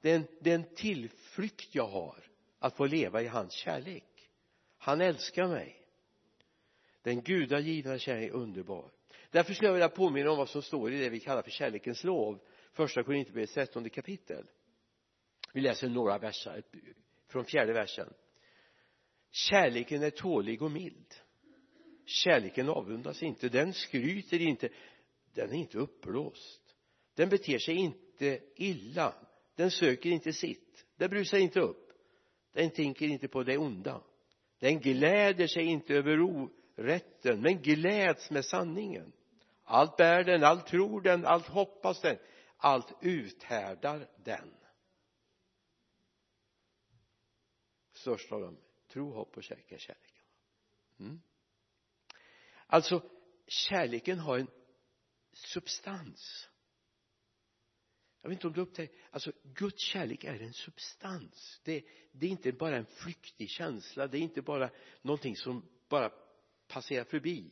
Det 0.00 0.10
är, 0.10 0.16
en, 0.16 0.26
det 0.40 0.50
är 0.50 0.54
en 0.54 0.74
tillflykt 0.74 1.74
jag 1.74 1.88
har 1.88 2.24
att 2.58 2.76
få 2.76 2.86
leva 2.86 3.22
i 3.22 3.26
hans 3.26 3.52
kärlek. 3.52 4.30
Han 4.76 5.00
älskar 5.00 5.48
mig 5.48 5.79
den 7.02 7.22
gudagivna 7.22 7.98
kärleken 7.98 8.30
är 8.30 8.42
underbar. 8.42 8.90
Därför 9.30 9.54
skulle 9.54 9.68
jag 9.68 9.72
vilja 9.74 9.88
påminna 9.88 10.30
om 10.30 10.38
vad 10.38 10.48
som 10.48 10.62
står 10.62 10.92
i 10.92 10.98
det 10.98 11.08
vi 11.08 11.20
kallar 11.20 11.42
för 11.42 11.50
kärlekens 11.50 12.04
lov 12.04 12.40
första 12.72 13.02
korintierbrevet, 13.02 13.50
trettonde 13.50 13.88
kapitel. 13.90 14.46
Vi 15.52 15.60
läser 15.60 15.88
några 15.88 16.18
verser 16.18 16.62
från 17.28 17.44
fjärde 17.44 17.72
versen. 17.72 18.12
Kärleken 19.30 20.02
är 20.02 20.10
tålig 20.10 20.62
och 20.62 20.70
mild. 20.70 21.14
Kärleken 22.04 22.68
avundas 22.68 23.22
inte 23.22 23.48
den 23.48 23.72
skryter 23.72 24.40
inte 24.40 24.68
den 25.34 25.50
är 25.50 25.54
inte 25.54 25.78
uppblåst. 25.78 26.76
Den 27.14 27.28
beter 27.28 27.58
sig 27.58 27.74
inte 27.74 28.40
illa 28.56 29.14
den 29.54 29.70
söker 29.70 30.10
inte 30.10 30.32
sitt 30.32 30.86
den 30.96 31.10
brusar 31.10 31.38
inte 31.38 31.60
upp 31.60 31.92
den 32.52 32.70
tänker 32.70 33.06
inte 33.06 33.28
på 33.28 33.42
det 33.42 33.58
onda. 33.58 34.02
Den 34.58 34.80
gläder 34.80 35.46
sig 35.46 35.64
inte 35.64 35.94
över 35.94 36.20
rätten 36.80 37.40
men 37.40 37.62
gläds 37.62 38.30
med 38.30 38.44
sanningen. 38.44 39.12
Allt 39.64 39.96
bär 39.96 40.24
den, 40.24 40.44
allt 40.44 40.66
tror 40.66 41.00
den, 41.00 41.26
allt 41.26 41.46
hoppas 41.46 42.00
den 42.00 42.18
allt 42.60 42.92
uthärdar 43.00 44.08
den. 44.24 44.54
Störst 47.92 48.32
av 48.32 48.40
dem 48.40 48.58
tro, 48.88 49.12
hopp 49.12 49.36
och 49.36 49.42
kärlek 49.42 49.72
är 49.72 49.78
kärleken. 49.78 50.24
Mm. 50.98 51.20
alltså 52.66 53.10
kärleken 53.46 54.18
har 54.18 54.38
en 54.38 54.50
substans. 55.32 56.48
Jag 58.22 58.30
vet 58.30 58.36
inte 58.36 58.46
om 58.46 58.52
du 58.52 58.60
upptäcker 58.60 58.96
alltså 59.10 59.32
Guds 59.42 59.82
kärlek 59.82 60.24
är 60.24 60.42
en 60.42 60.52
substans. 60.52 61.60
Det, 61.64 61.84
det 62.12 62.26
är 62.26 62.30
inte 62.30 62.52
bara 62.52 62.76
en 62.76 62.86
flyktig 62.86 63.50
känsla 63.50 64.06
det 64.06 64.18
är 64.18 64.22
inte 64.22 64.42
bara 64.42 64.70
någonting 65.02 65.36
som 65.36 65.68
bara 65.88 66.12
passerar 66.70 67.04
förbi 67.04 67.50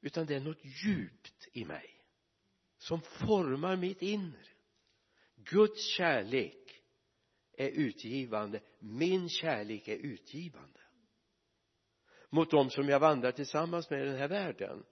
utan 0.00 0.26
det 0.26 0.34
är 0.34 0.40
något 0.40 0.64
djupt 0.84 1.48
i 1.52 1.64
mig 1.64 1.96
som 2.78 3.00
formar 3.00 3.76
mitt 3.76 4.02
inre. 4.02 4.46
Guds 5.36 5.86
kärlek 5.96 6.82
är 7.52 7.68
utgivande. 7.68 8.60
Min 8.78 9.28
kärlek 9.28 9.88
är 9.88 9.96
utgivande. 9.96 10.80
Mot 12.30 12.50
dem 12.50 12.70
som 12.70 12.88
jag 12.88 13.00
vandrar 13.00 13.32
tillsammans 13.32 13.90
med 13.90 14.02
i 14.02 14.06
den 14.06 14.16
här 14.16 14.28
världen 14.28 14.84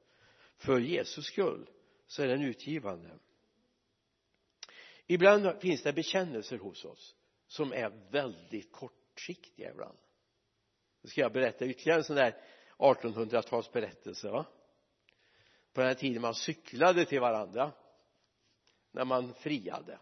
för 0.57 0.81
Jesus 0.81 1.25
skull 1.25 1.71
så 2.07 2.23
är 2.23 2.29
den 2.29 2.43
utgivande. 2.43 3.19
Ibland 5.07 5.61
finns 5.61 5.83
det 5.83 5.93
bekännelser 5.93 6.59
hos 6.59 6.85
oss 6.85 7.17
som 7.47 7.73
är 7.73 8.11
väldigt 8.11 8.73
kortsiktiga 8.73 9.71
ibland. 9.71 9.99
Nu 11.03 11.09
ska 11.09 11.21
jag 11.21 11.33
berätta 11.33 11.67
ytterligare 11.67 11.99
en 11.99 12.05
sån 12.05 12.17
där 12.17 12.43
1800-talsberättelse 12.79 14.31
va? 14.31 14.47
På 15.73 15.81
den 15.81 15.89
här 15.89 15.95
tiden 15.95 16.23
man 16.23 16.35
cyklade 16.35 17.05
till 17.05 17.21
varandra 17.21 17.73
när 18.91 19.05
man 19.05 19.35
friade. 19.35 19.99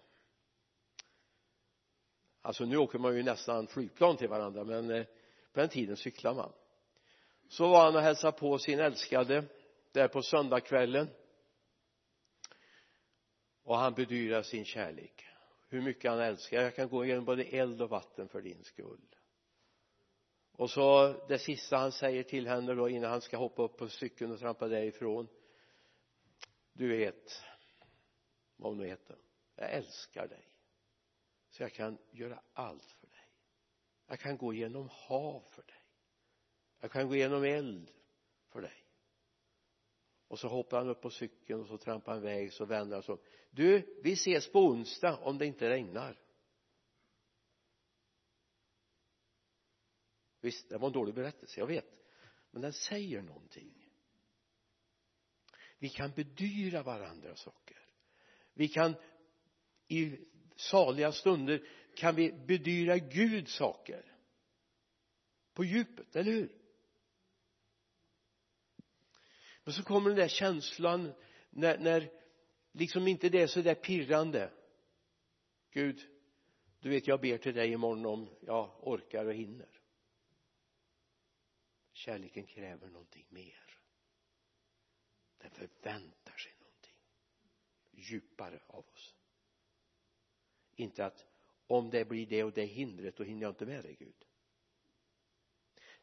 Alltså 2.41 2.65
nu 2.65 2.77
åker 2.77 2.99
man 2.99 3.17
ju 3.17 3.23
nästan 3.23 3.67
flygplan 3.67 4.17
till 4.17 4.29
varandra 4.29 4.65
men 4.65 4.91
eh, 4.91 5.05
på 5.53 5.61
den 5.61 5.69
tiden 5.69 5.97
cyklar 5.97 6.35
man. 6.35 6.53
Så 7.49 7.69
var 7.69 7.85
han 7.85 7.97
och 7.97 8.03
hälsade 8.03 8.39
på 8.39 8.59
sin 8.59 8.81
älskade 8.81 9.45
där 9.93 10.09
på 10.09 10.23
söndagskvällen. 10.23 11.09
Och 13.63 13.77
han 13.79 13.95
bedyrar 13.95 14.43
sin 14.43 14.65
kärlek. 14.65 15.27
Hur 15.69 15.83
mycket 15.83 16.11
han 16.11 16.21
älskar. 16.21 16.63
Jag 16.63 16.77
kan 16.77 16.89
gå 16.89 17.05
igenom 17.05 17.25
både 17.25 17.45
eld 17.45 17.83
och 17.83 17.91
vatten 17.91 18.29
för 18.29 18.41
din 18.41 18.65
skull 18.65 19.17
och 20.63 20.71
så 20.71 21.15
det 21.29 21.39
sista 21.39 21.77
han 21.77 21.93
säger 21.93 22.23
till 22.23 22.47
henne 22.47 22.75
då 22.75 22.89
innan 22.89 23.11
han 23.11 23.21
ska 23.21 23.37
hoppa 23.37 23.63
upp 23.63 23.77
på 23.77 23.89
cykeln 23.89 24.33
och 24.33 24.39
trampa 24.39 24.69
därifrån. 24.69 25.29
Du 26.73 26.89
vet 26.89 27.43
vad 28.57 28.71
hon 28.71 28.79
nu 28.79 28.87
heter. 28.87 29.17
Jag 29.57 29.73
älskar 29.73 30.29
dig. 30.29 30.45
Så 31.51 31.63
jag 31.63 31.73
kan 31.73 31.99
göra 32.11 32.43
allt 32.53 32.93
för 32.93 33.07
dig. 33.07 33.27
Jag 34.07 34.21
kan 34.21 34.37
gå 34.37 34.53
genom 34.53 34.89
hav 34.93 35.43
för 35.51 35.63
dig. 35.63 35.83
Jag 36.81 36.91
kan 36.91 37.09
gå 37.09 37.17
genom 37.17 37.45
eld 37.45 37.91
för 38.49 38.61
dig. 38.61 38.85
Och 40.29 40.39
så 40.39 40.49
hoppar 40.49 40.79
han 40.79 40.89
upp 40.89 41.01
på 41.01 41.11
cykeln 41.11 41.61
och 41.61 41.67
så 41.67 41.79
trampar 41.79 42.13
han 42.13 42.23
iväg 42.23 42.53
så 42.53 42.65
vänder 42.65 42.97
han 42.97 43.03
så 43.03 43.19
du 43.51 44.01
vi 44.03 44.13
ses 44.13 44.53
på 44.53 44.61
onsdag 44.61 45.17
om 45.17 45.39
det 45.39 45.47
inte 45.47 45.71
regnar. 45.71 46.19
Visst 50.43 50.69
det 50.69 50.79
var 50.79 50.87
en 50.87 50.93
dålig 50.93 51.15
berättelse 51.15 51.61
jag 51.61 51.67
vet. 51.67 52.05
Men 52.51 52.63
den 52.63 52.73
säger 52.73 53.23
någonting. 53.23 53.89
Vi 55.79 55.89
kan 55.89 56.13
bedyra 56.13 56.83
varandra 56.83 57.37
saker. 57.37 57.79
Vi 58.55 58.69
kan 58.69 58.95
i 59.89 60.19
saliga 60.57 61.13
stunder 61.13 61.67
kan 61.95 62.15
vi 62.15 62.33
bedyra 62.33 62.99
Gud 62.99 63.49
saker. 63.49 64.17
På 65.55 65.65
djupet, 65.65 66.17
eller 66.17 66.33
hur? 66.33 66.59
Men 69.65 69.75
så 69.75 69.83
kommer 69.83 70.11
den 70.11 70.19
där 70.19 70.29
känslan 70.29 71.13
när, 71.51 71.79
när 71.79 72.11
liksom 72.73 73.09
inte 73.09 73.29
det 73.29 73.43
är 73.43 73.47
så 73.47 73.63
där 73.63 73.75
pirrande. 73.75 74.53
Gud 75.71 76.09
du 76.83 76.89
vet 76.91 77.07
jag 77.07 77.21
ber 77.21 77.39
till 77.39 77.55
dig 77.55 77.73
imorgon 77.73 78.07
om 78.07 78.29
jag 78.41 78.89
orkar 78.89 79.25
och 79.25 79.35
hinner 79.35 79.82
kärleken 82.05 82.47
kräver 82.47 82.89
någonting 82.89 83.27
mer. 83.29 83.79
Den 85.39 85.51
förväntar 85.51 86.37
sig 86.37 86.55
någonting 86.61 86.97
djupare 87.91 88.63
av 88.67 88.89
oss. 88.89 89.15
Inte 90.75 91.05
att 91.05 91.27
om 91.67 91.91
det 91.91 92.05
blir 92.05 92.27
det 92.27 92.45
och 92.45 92.53
det 92.53 92.65
hindret 92.65 93.17
då 93.17 93.25
hinner 93.25 93.43
jag 93.43 93.51
inte 93.51 93.67
med 93.67 93.85
dig 93.85 93.97
Gud. 93.99 94.25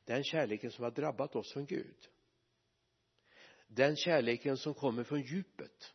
Den 0.03 0.23
kärleken 0.23 0.71
som 0.71 0.83
har 0.83 0.91
drabbat 0.91 1.35
oss 1.35 1.53
från 1.53 1.65
Gud 1.65 2.09
den 3.69 3.95
kärleken 3.95 4.57
som 4.57 4.73
kommer 4.73 5.03
från 5.03 5.21
djupet 5.21 5.93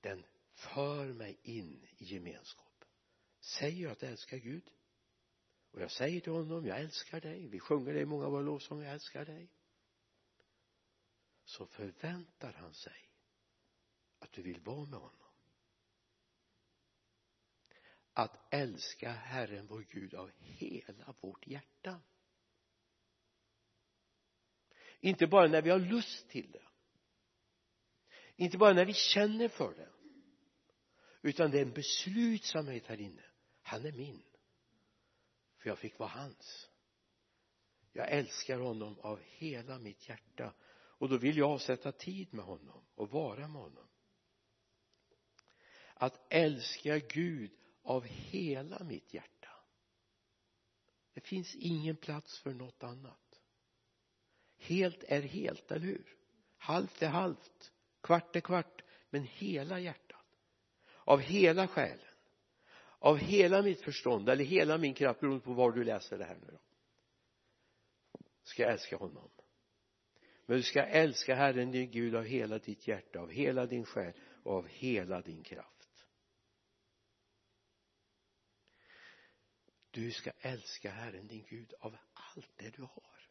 den 0.00 0.24
för 0.52 1.12
mig 1.12 1.38
in 1.42 1.86
i 1.96 2.04
gemenskap. 2.04 2.84
Säger 3.40 3.82
jag 3.82 3.92
att 3.92 4.02
jag 4.02 4.10
älskar 4.10 4.36
Gud? 4.36 4.70
Och 5.70 5.80
jag 5.80 5.90
säger 5.90 6.20
till 6.20 6.32
honom 6.32 6.66
jag 6.66 6.80
älskar 6.80 7.20
dig. 7.20 7.48
Vi 7.48 7.60
sjunger 7.60 7.94
det 7.94 8.00
i 8.00 8.04
många 8.04 8.24
av 8.24 8.32
våra 8.32 8.42
lovsånger 8.42 8.84
jag 8.84 8.94
älskar 8.94 9.24
dig. 9.24 9.48
Så 11.44 11.66
förväntar 11.66 12.52
han 12.52 12.74
sig 12.74 13.10
att 14.18 14.32
du 14.32 14.42
vill 14.42 14.60
vara 14.60 14.86
med 14.86 15.00
honom. 15.00 15.16
Att 18.12 18.54
älska 18.54 19.12
Herren 19.12 19.66
vår 19.66 19.86
Gud 19.88 20.14
av 20.14 20.30
hela 20.38 21.14
vårt 21.20 21.46
hjärta. 21.46 22.00
Inte 25.00 25.26
bara 25.26 25.48
när 25.48 25.62
vi 25.62 25.70
har 25.70 25.78
lust 25.78 26.28
till 26.28 26.50
det. 26.50 26.66
Inte 28.36 28.58
bara 28.58 28.72
när 28.72 28.84
vi 28.84 28.94
känner 28.94 29.48
för 29.48 29.74
det. 29.74 29.88
Utan 31.22 31.50
det 31.50 31.58
är 31.58 31.62
en 31.62 31.72
beslutsamhet 31.72 32.86
här 32.86 33.00
inne. 33.00 33.24
Han 33.62 33.86
är 33.86 33.92
min 33.92 34.29
för 35.60 35.70
jag 35.70 35.78
fick 35.78 35.98
vara 35.98 36.10
hans. 36.10 36.70
Jag 37.92 38.10
älskar 38.10 38.58
honom 38.58 38.98
av 39.00 39.20
hela 39.20 39.78
mitt 39.78 40.08
hjärta. 40.08 40.54
Och 40.72 41.08
då 41.08 41.16
vill 41.16 41.36
jag 41.36 41.50
avsätta 41.50 41.92
tid 41.92 42.34
med 42.34 42.44
honom 42.44 42.84
och 42.94 43.10
vara 43.10 43.48
med 43.48 43.62
honom. 43.62 43.88
Att 45.94 46.26
älska 46.28 46.98
Gud 46.98 47.50
av 47.82 48.04
hela 48.04 48.84
mitt 48.84 49.14
hjärta. 49.14 49.48
Det 51.14 51.20
finns 51.20 51.54
ingen 51.54 51.96
plats 51.96 52.38
för 52.38 52.54
något 52.54 52.82
annat. 52.82 53.40
Helt 54.56 55.02
är 55.02 55.22
helt, 55.22 55.70
eller 55.70 55.86
hur? 55.86 56.16
Halvt 56.56 57.02
är 57.02 57.08
halvt 57.08 57.72
kvart 58.00 58.36
är 58.36 58.40
kvart 58.40 58.82
men 59.10 59.24
hela 59.24 59.80
hjärtat. 59.80 60.26
Av 61.04 61.20
hela 61.20 61.68
själen 61.68 62.09
av 63.00 63.16
hela 63.16 63.62
mitt 63.62 63.80
förstånd 63.80 64.28
eller 64.28 64.44
hela 64.44 64.78
min 64.78 64.94
kraft 64.94 65.20
beroende 65.20 65.44
på 65.44 65.52
var 65.52 65.72
du 65.72 65.84
läser 65.84 66.18
det 66.18 66.24
här 66.24 66.38
nu 66.46 66.50
då 66.50 66.58
ska 68.50 68.62
jag 68.62 68.72
älska 68.72 68.96
honom. 68.96 69.30
Men 70.46 70.56
du 70.56 70.62
ska 70.62 70.82
älska 70.82 71.34
Herren 71.34 71.70
din 71.70 71.90
Gud 71.90 72.14
av 72.14 72.24
hela 72.24 72.58
ditt 72.58 72.88
hjärta 72.88 73.20
av 73.20 73.30
hela 73.30 73.66
din 73.66 73.84
själ 73.84 74.12
och 74.42 74.54
av 74.54 74.68
hela 74.68 75.20
din 75.22 75.42
kraft. 75.42 76.06
Du 79.90 80.12
ska 80.12 80.30
älska 80.30 80.90
Herren 80.90 81.26
din 81.26 81.46
Gud 81.48 81.74
av 81.80 81.96
allt 82.12 82.50
det 82.56 82.70
du 82.70 82.82
har. 82.82 83.28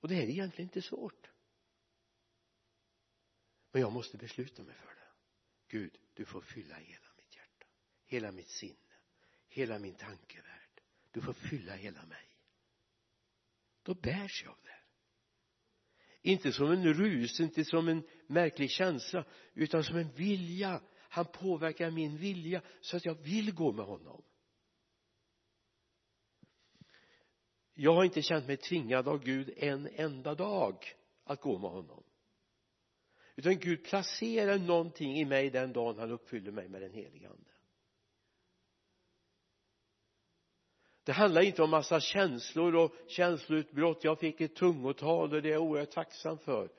Och 0.00 0.08
det 0.08 0.14
är 0.16 0.28
egentligen 0.28 0.68
inte 0.68 0.82
svårt. 0.82 1.30
Men 3.72 3.82
jag 3.82 3.92
måste 3.92 4.16
besluta 4.16 4.62
mig 4.62 4.74
för 4.74 4.94
det. 4.94 5.08
Gud 5.68 5.98
du 6.14 6.24
får 6.24 6.40
fylla 6.40 6.74
hela 6.74 7.05
hela 8.06 8.32
mitt 8.32 8.48
sinne. 8.48 8.76
Hela 9.48 9.78
min 9.78 9.94
tankevärld. 9.94 10.80
Du 11.12 11.20
får 11.20 11.32
fylla 11.32 11.74
hela 11.74 12.06
mig. 12.06 12.28
Då 13.82 13.94
bärs 13.94 14.42
jag 14.44 14.52
av 14.52 14.58
det 14.62 14.76
inte 16.26 16.52
som 16.52 16.70
en 16.70 16.94
rus, 16.94 17.40
inte 17.40 17.64
som 17.64 17.88
en 17.88 18.02
märklig 18.26 18.70
känsla 18.70 19.24
utan 19.54 19.84
som 19.84 19.96
en 19.96 20.12
vilja. 20.12 20.80
Han 20.96 21.24
påverkar 21.24 21.90
min 21.90 22.16
vilja 22.16 22.62
så 22.80 22.96
att 22.96 23.04
jag 23.04 23.14
vill 23.14 23.54
gå 23.54 23.72
med 23.72 23.84
honom. 23.84 24.22
Jag 27.74 27.94
har 27.94 28.04
inte 28.04 28.22
känt 28.22 28.46
mig 28.46 28.56
tvingad 28.56 29.08
av 29.08 29.24
Gud 29.24 29.52
en 29.56 29.88
enda 29.94 30.34
dag 30.34 30.84
att 31.24 31.40
gå 31.40 31.58
med 31.58 31.70
honom. 31.70 32.02
Utan 33.36 33.58
Gud 33.58 33.84
placerar 33.84 34.58
någonting 34.58 35.18
i 35.18 35.24
mig 35.24 35.50
den 35.50 35.72
dagen 35.72 35.98
han 35.98 36.10
uppfyller 36.10 36.52
mig 36.52 36.68
med 36.68 36.82
den 36.82 36.92
helige 36.92 37.28
ande. 37.28 37.50
Det 41.06 41.12
handlar 41.12 41.42
inte 41.42 41.62
om 41.62 41.70
massa 41.70 42.00
känslor 42.00 42.74
och 42.74 42.92
känsloutbrott. 43.08 44.04
Jag 44.04 44.18
fick 44.18 44.40
ett 44.40 44.54
tungotal 44.54 45.34
och 45.34 45.42
det 45.42 45.48
är 45.48 45.52
jag 45.52 45.62
oerhört 45.62 45.90
tacksam 45.90 46.38
för. 46.38 46.70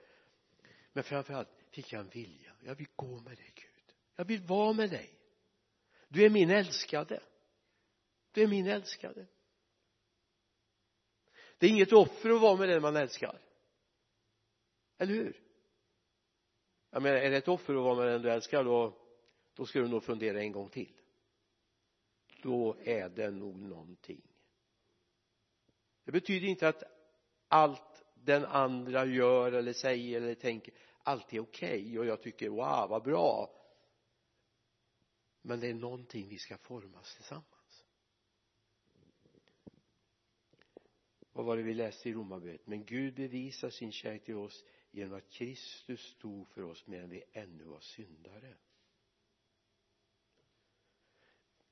Men 0.94 1.04
framförallt 1.04 1.50
fick 1.72 1.94
jag 1.94 2.00
en 2.00 2.10
vilja. 2.10 2.52
Jag 2.64 2.76
vill 2.76 2.88
gå 2.96 3.20
med 3.20 3.38
dig 3.38 3.52
Gud. 3.56 3.96
Jag 4.16 4.26
vill 4.26 4.42
vara 4.42 4.74
med 4.74 4.90
dig. 4.90 5.10
Du 6.08 6.26
är 6.26 6.30
min 6.30 6.50
älskade. 6.50 7.24
Du 8.32 8.44
är 8.44 8.48
min 8.48 8.68
älskade. 8.68 9.26
Det 11.58 11.66
är 11.66 11.70
inget 11.70 11.94
offer 11.94 12.30
att 12.30 12.42
vara 12.42 12.58
med 12.58 12.70
den 12.70 12.82
man 12.82 12.96
älskar. 12.96 13.40
Eller 14.98 15.14
hur? 15.14 15.42
Jag 16.90 17.02
menar 17.02 17.18
är 17.18 17.30
det 17.30 17.38
ett 17.38 17.48
offer 17.48 17.74
att 17.74 17.84
vara 17.84 17.96
med 17.96 18.08
den 18.08 18.22
du 18.22 18.32
älskar 18.32 18.64
då 18.64 18.98
då 19.54 19.66
ska 19.66 19.80
du 19.80 19.88
nog 19.88 20.04
fundera 20.04 20.42
en 20.42 20.52
gång 20.52 20.70
till 20.70 20.97
då 22.48 22.78
är 22.84 23.10
det 23.10 23.32
nog 23.32 23.60
någonting. 23.60 24.22
Det 26.04 26.12
betyder 26.12 26.48
inte 26.48 26.68
att 26.68 26.84
allt 27.48 28.04
den 28.14 28.46
andra 28.46 29.06
gör 29.06 29.52
eller 29.52 29.74
säger 29.74 30.22
eller 30.22 30.36
tänker 30.36 30.74
alltid 31.04 31.40
är 31.40 31.44
okej 31.44 31.82
okay 31.82 32.00
och 32.00 32.06
jag 32.06 32.22
tycker 32.22 32.50
wow 32.50 32.90
vad 32.90 33.04
bra. 33.04 33.50
Men 35.42 35.60
det 35.60 35.68
är 35.68 35.74
någonting 35.74 36.30
vi 36.30 36.38
ska 36.38 36.58
formas 36.58 37.16
tillsammans. 37.16 37.86
Vad 41.32 41.46
var 41.46 41.58
det 41.58 41.64
vi 41.64 41.74
läste 41.74 42.10
i 42.10 42.14
romarbrevet? 42.14 42.68
Men 42.68 42.86
Gud 42.86 43.16
bevisar 43.16 43.70
sin 43.70 43.92
kärlek 43.92 44.24
till 44.24 44.36
oss 44.36 44.64
genom 44.92 45.18
att 45.18 45.30
Kristus 45.30 46.02
stod 46.02 46.48
för 46.48 46.62
oss 46.62 46.88
medan 46.88 47.10
vi 47.10 47.24
ännu 47.32 47.64
var 47.64 47.80
syndare 47.80 48.56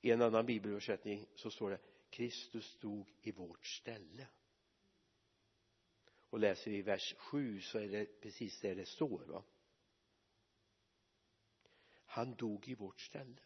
i 0.06 0.12
en 0.12 0.22
annan 0.22 0.46
bibelöversättning 0.46 1.28
så 1.36 1.52
står 1.52 1.70
det 1.70 1.80
Kristus 2.10 2.65
stod 2.65 3.12
i 3.22 3.32
vårt 3.32 3.65
ställe. 3.65 4.28
Och 6.30 6.39
läser 6.39 6.72
vi 6.72 6.82
vers 6.82 7.15
7 7.18 7.62
så 7.62 7.80
är 7.80 7.88
det 7.88 8.22
precis 8.22 8.60
det 8.60 8.74
det 8.74 8.86
står 8.86 9.26
va? 9.26 9.44
Han 12.06 12.36
dog 12.36 12.68
i 12.68 12.76
vårt 12.76 13.02
ställe. 13.02 13.41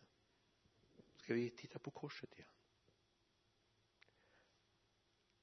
Ska 1.15 1.34
vi 1.34 1.50
titta 1.50 1.80
på 1.80 1.91
korset 1.91 2.34
igen? 2.34 2.52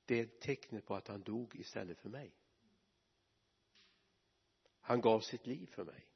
Det 0.05 0.21
är 0.21 0.27
tecknet 0.27 0.87
på 0.87 0.95
att 0.95 1.09
han 1.09 1.23
dog 1.23 1.57
istället 1.57 1.99
för 1.99 2.09
mig. 2.09 2.33
Han 4.81 5.01
gav 5.01 5.21
sitt 5.21 5.47
liv 5.47 5.67
för 5.67 5.85
mig. 5.85 6.07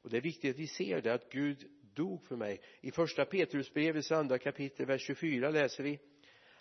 Och 0.00 0.10
det 0.10 0.16
är 0.16 0.20
viktigt 0.20 0.54
att 0.54 0.60
vi 0.60 0.66
ser 0.66 1.02
det 1.02 1.14
att 1.14 1.32
Gud 1.32 1.79
dog 1.94 2.24
för 2.24 2.36
mig. 2.36 2.60
I 2.80 2.90
första 2.90 3.24
Petrusbrevets 3.24 4.12
andra 4.12 4.38
kapitel 4.38 4.86
vers 4.86 5.06
24 5.06 5.50
läser 5.50 5.84
vi. 5.84 5.98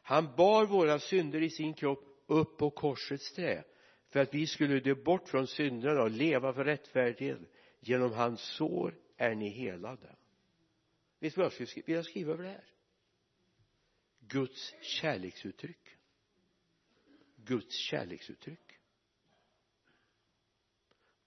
Han 0.01 0.35
bar 0.35 0.65
våra 0.65 0.99
synder 0.99 1.41
i 1.41 1.49
sin 1.49 1.73
kropp 1.73 2.09
upp 2.27 2.57
på 2.57 2.71
korsets 2.71 3.33
trä 3.33 3.63
för 4.09 4.19
att 4.19 4.33
vi 4.33 4.47
skulle 4.47 4.79
dö 4.79 4.95
bort 4.95 5.29
från 5.29 5.47
synderna 5.47 6.01
och 6.01 6.11
leva 6.11 6.53
för 6.53 6.65
rättfärdighet. 6.65 7.39
Genom 7.79 8.13
hans 8.13 8.41
sår 8.41 8.95
är 9.17 9.35
ni 9.35 9.49
helade. 9.49 10.15
Vet 11.19 11.35
du 11.35 11.41
vad 11.41 11.45
jag 11.45 11.67
skulle 11.67 11.85
vilja 11.85 12.03
skriva 12.03 12.33
över 12.33 12.43
det 12.43 12.49
här? 12.49 12.65
Guds 14.19 14.75
kärleksuttryck. 14.81 15.97
Guds 17.35 17.75
kärleksuttryck. 17.75 18.79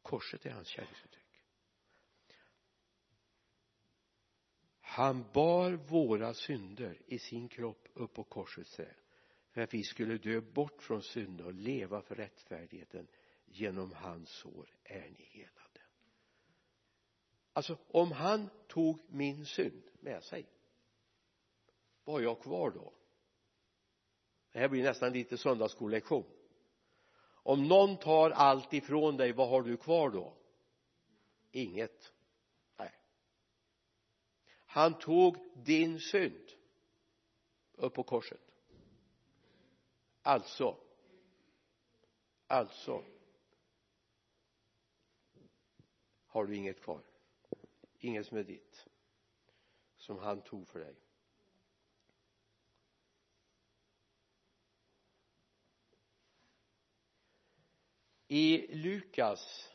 Korset 0.02 0.46
är 0.46 0.50
hans 0.50 0.68
kärleksuttryck. 0.68 1.21
Han 4.92 5.24
bar 5.32 5.72
våra 5.72 6.34
synder 6.34 6.98
i 7.06 7.18
sin 7.18 7.48
kropp 7.48 7.88
upp 7.94 8.14
på 8.14 8.24
korsets 8.24 8.76
trä 8.76 8.94
för 9.50 9.60
att 9.60 9.74
vi 9.74 9.82
skulle 9.82 10.18
dö 10.18 10.40
bort 10.40 10.82
från 10.82 11.02
synder 11.02 11.46
och 11.46 11.54
leva 11.54 12.02
för 12.02 12.14
rättfärdigheten 12.14 13.08
genom 13.46 13.92
hans 13.92 14.28
sår 14.28 14.68
är 14.84 15.10
ni 15.10 15.24
helade. 15.24 15.80
Alltså 17.52 17.78
om 17.88 18.12
han 18.12 18.50
tog 18.68 19.00
min 19.08 19.46
synd 19.46 19.82
med 20.00 20.22
sig 20.24 20.46
var 22.04 22.20
jag 22.20 22.40
kvar 22.40 22.70
då? 22.70 22.92
Det 24.52 24.58
här 24.58 24.68
blir 24.68 24.82
nästan 24.82 25.12
lite 25.12 25.38
söndagsskollektion 25.38 26.26
om 27.24 27.68
någon 27.68 27.96
tar 27.96 28.30
allt 28.30 28.72
ifrån 28.72 29.16
dig 29.16 29.32
vad 29.32 29.48
har 29.48 29.62
du 29.62 29.76
kvar 29.76 30.10
då? 30.10 30.34
Inget 31.50 32.12
han 34.72 34.98
tog 34.98 35.36
din 35.54 36.00
synd 36.00 36.50
upp 37.72 37.94
på 37.94 38.02
korset. 38.02 38.40
Alltså 40.22 40.78
alltså 42.46 43.04
har 46.26 46.46
du 46.46 46.56
inget 46.56 46.80
kvar. 46.80 47.02
Inget 47.98 48.26
som 48.26 48.36
är 48.36 48.44
ditt 48.44 48.86
som 49.96 50.18
han 50.18 50.42
tog 50.42 50.68
för 50.68 50.78
dig. 50.78 50.96
I 58.26 58.76
Lukas 58.76 59.70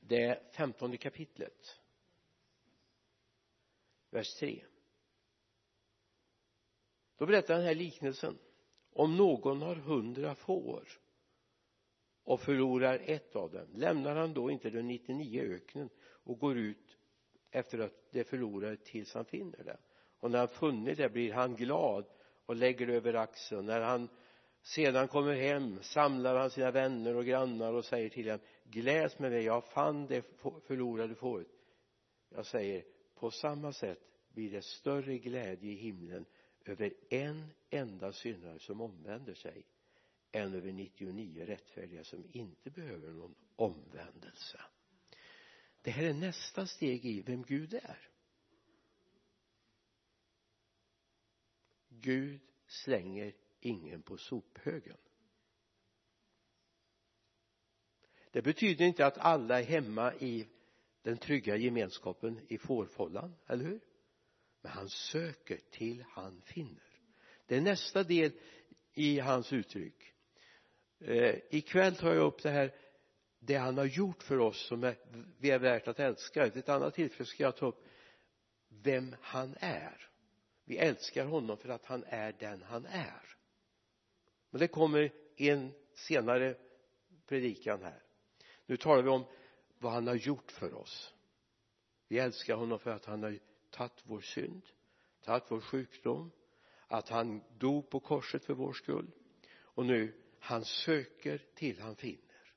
det 0.00 0.54
femtonde 0.54 0.96
kapitlet 0.96 1.79
vers 4.10 4.34
3 4.34 4.64
då 7.20 7.26
berättar 7.26 7.54
den 7.54 7.64
här 7.64 7.74
liknelsen. 7.74 8.38
Om 8.92 9.16
någon 9.16 9.62
har 9.62 9.74
hundra 9.74 10.34
får 10.34 10.88
och 12.24 12.40
förlorar 12.40 13.00
ett 13.04 13.36
av 13.36 13.50
dem 13.50 13.66
lämnar 13.74 14.16
han 14.16 14.34
då 14.34 14.50
inte 14.50 14.70
de 14.70 14.82
99 14.82 15.42
öknen 15.42 15.88
och 16.00 16.38
går 16.38 16.58
ut 16.58 16.98
efter 17.50 17.78
att 17.78 18.10
det 18.10 18.24
förlorade 18.24 18.76
tills 18.76 19.14
han 19.14 19.24
finner 19.24 19.64
det? 19.64 19.78
Och 20.20 20.30
när 20.30 20.38
han 20.38 20.48
funnit 20.48 20.98
det 20.98 21.08
blir 21.08 21.32
han 21.32 21.56
glad 21.56 22.04
och 22.46 22.56
lägger 22.56 22.86
det 22.86 22.94
över 22.94 23.14
axeln. 23.14 23.66
När 23.66 23.80
han 23.80 24.08
sedan 24.62 25.08
kommer 25.08 25.34
hem 25.34 25.82
samlar 25.82 26.36
han 26.36 26.50
sina 26.50 26.70
vänner 26.70 27.16
och 27.16 27.24
grannar 27.24 27.72
och 27.72 27.84
säger 27.84 28.08
till 28.08 28.26
dem 28.26 28.38
gläds 28.64 29.18
med 29.18 29.30
mig 29.30 29.44
jag 29.44 29.64
fann 29.64 30.06
det 30.06 30.24
förlorade 30.66 31.14
fåret. 31.14 31.48
Jag 32.28 32.46
säger 32.46 32.84
på 33.20 33.30
samma 33.30 33.72
sätt 33.72 33.98
blir 34.32 34.50
det 34.50 34.62
större 34.62 35.18
glädje 35.18 35.70
i 35.70 35.74
himlen 35.74 36.24
över 36.64 36.92
en 37.10 37.50
enda 37.70 38.12
syndare 38.12 38.58
som 38.58 38.80
omvänder 38.80 39.34
sig 39.34 39.66
än 40.32 40.54
över 40.54 40.72
99 40.72 41.44
rättfärdiga 41.46 42.04
som 42.04 42.24
inte 42.32 42.70
behöver 42.70 43.10
någon 43.10 43.34
omvändelse. 43.56 44.60
Det 45.82 45.90
här 45.90 46.04
är 46.04 46.14
nästa 46.14 46.66
steg 46.66 47.04
i 47.04 47.22
vem 47.22 47.42
Gud 47.42 47.74
är. 47.74 48.08
Gud 51.88 52.40
slänger 52.66 53.32
ingen 53.60 54.02
på 54.02 54.16
sophögen. 54.16 54.96
Det 58.30 58.42
betyder 58.42 58.84
inte 58.84 59.06
att 59.06 59.18
alla 59.18 59.60
är 59.60 59.64
hemma 59.64 60.14
i 60.14 60.48
den 61.02 61.18
trygga 61.18 61.56
gemenskapen 61.56 62.40
i 62.48 62.58
fårfållan, 62.58 63.36
eller 63.46 63.64
hur? 63.64 63.80
Men 64.60 64.72
han 64.72 64.88
söker 64.88 65.60
till 65.70 66.04
han 66.08 66.42
finner. 66.42 67.00
Det 67.46 67.56
är 67.56 67.60
nästa 67.60 68.02
del 68.02 68.32
i 68.94 69.18
hans 69.18 69.52
uttryck. 69.52 70.14
Eh, 70.98 71.36
ikväll 71.50 71.96
tar 71.96 72.14
jag 72.14 72.26
upp 72.26 72.42
det 72.42 72.50
här 72.50 72.74
det 73.38 73.54
han 73.56 73.78
har 73.78 73.84
gjort 73.84 74.22
för 74.22 74.38
oss 74.38 74.66
som 74.66 74.84
är, 74.84 74.96
vi 75.38 75.50
är 75.50 75.58
värt 75.58 75.88
att 75.88 76.00
älska. 76.00 76.44
Vid 76.44 76.56
ett 76.56 76.68
annat 76.68 76.94
tillfälle 76.94 77.26
ska 77.26 77.42
jag 77.42 77.56
ta 77.56 77.66
upp 77.66 77.84
vem 78.68 79.16
han 79.20 79.56
är. 79.60 80.10
Vi 80.64 80.78
älskar 80.78 81.24
honom 81.24 81.56
för 81.56 81.68
att 81.68 81.84
han 81.84 82.04
är 82.08 82.32
den 82.38 82.62
han 82.62 82.86
är. 82.86 83.36
Men 84.50 84.60
det 84.60 84.68
kommer 84.68 85.12
i 85.36 85.50
en 85.50 85.72
senare 85.94 86.54
predikan 87.26 87.82
här. 87.82 88.02
Nu 88.66 88.76
talar 88.76 89.02
vi 89.02 89.08
om 89.08 89.24
vad 89.80 89.92
han 89.92 90.06
har 90.06 90.14
gjort 90.14 90.52
för 90.52 90.74
oss. 90.74 91.14
Vi 92.08 92.18
älskar 92.18 92.54
honom 92.54 92.78
för 92.78 92.90
att 92.90 93.04
han 93.04 93.22
har 93.22 93.38
tagit 93.70 94.02
vår 94.04 94.20
synd 94.20 94.62
tagit 95.20 95.44
vår 95.50 95.60
sjukdom 95.60 96.30
att 96.86 97.08
han 97.08 97.42
dog 97.58 97.90
på 97.90 98.00
korset 98.00 98.44
för 98.44 98.54
vår 98.54 98.72
skull. 98.72 99.10
Och 99.58 99.86
nu 99.86 100.14
han 100.38 100.64
söker 100.64 101.46
till 101.54 101.80
han 101.80 101.96
finner. 101.96 102.54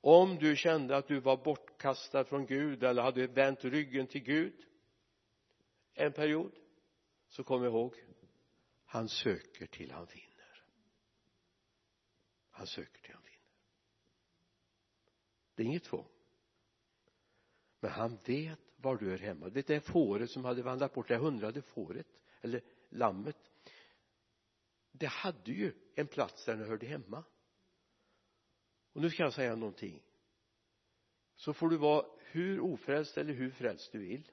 Om 0.00 0.36
du 0.38 0.56
kände 0.56 0.96
att 0.96 1.08
du 1.08 1.20
var 1.20 1.36
bortkastad 1.36 2.24
från 2.24 2.46
Gud 2.46 2.84
eller 2.84 3.02
hade 3.02 3.26
vänt 3.26 3.64
ryggen 3.64 4.06
till 4.06 4.22
Gud 4.22 4.64
en 5.94 6.12
period 6.12 6.52
så 7.28 7.44
kom 7.44 7.64
ihåg 7.64 7.94
han 8.84 9.08
söker 9.08 9.66
till 9.66 9.90
han 9.90 10.06
finner. 10.06 10.64
Han 12.50 12.66
söker 12.66 13.02
till 13.02 13.12
han 13.12 13.22
finner 13.22 13.27
det 15.58 15.64
är 15.64 15.66
inget 15.66 15.84
tvång. 15.84 16.08
Men 17.80 17.90
han 17.90 18.18
vet 18.24 18.58
var 18.76 18.96
du 18.96 19.12
är 19.12 19.18
hemma. 19.18 19.48
Det 19.48 19.70
är 19.70 19.80
fåret 19.80 20.30
som 20.30 20.44
hade 20.44 20.62
vandrat 20.62 20.94
bort 20.94 21.08
det 21.08 21.16
hundrade 21.16 21.62
fåret 21.62 22.06
eller 22.40 22.62
lammet. 22.88 23.50
Det 24.92 25.06
hade 25.06 25.52
ju 25.52 25.72
en 25.94 26.06
plats 26.06 26.44
där 26.44 26.56
det 26.56 26.64
hörde 26.64 26.86
hemma. 26.86 27.24
Och 28.92 29.00
nu 29.00 29.10
ska 29.10 29.22
jag 29.22 29.34
säga 29.34 29.56
någonting. 29.56 30.02
Så 31.34 31.52
får 31.52 31.68
du 31.68 31.76
vara 31.76 32.06
hur 32.18 32.60
ofrälst 32.60 33.18
eller 33.18 33.32
hur 33.32 33.50
frälst 33.50 33.92
du 33.92 33.98
vill. 33.98 34.30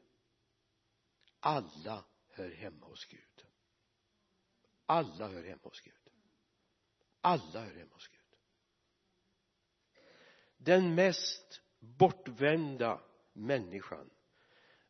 Alla 1.39 2.05
hör 2.27 2.49
hemma 2.49 2.85
hos 2.85 3.05
Gud. 3.05 3.45
Alla 4.85 5.27
hör 5.27 5.43
hemma 5.43 5.61
hos 5.63 5.81
Gud. 5.81 5.93
Alla 7.21 7.65
hör 7.65 7.75
hemma 7.75 7.93
hos 7.93 8.07
Gud 8.07 8.24
den 10.65 10.95
mest 10.95 11.61
bortvända 11.79 13.01
människan. 13.33 14.09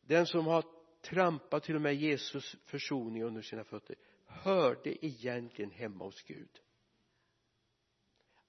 Den 0.01 0.25
som 0.25 0.47
har 0.47 0.63
trampat 1.01 1.63
till 1.63 1.75
och 1.75 1.81
med 1.81 1.95
Jesus 1.95 2.55
försoning 2.65 3.23
under 3.23 3.41
sina 3.41 3.63
fötter 3.63 3.95
hörde 4.25 5.05
egentligen 5.05 5.71
hemma 5.71 6.05
hos 6.05 6.21
Gud. 6.21 6.61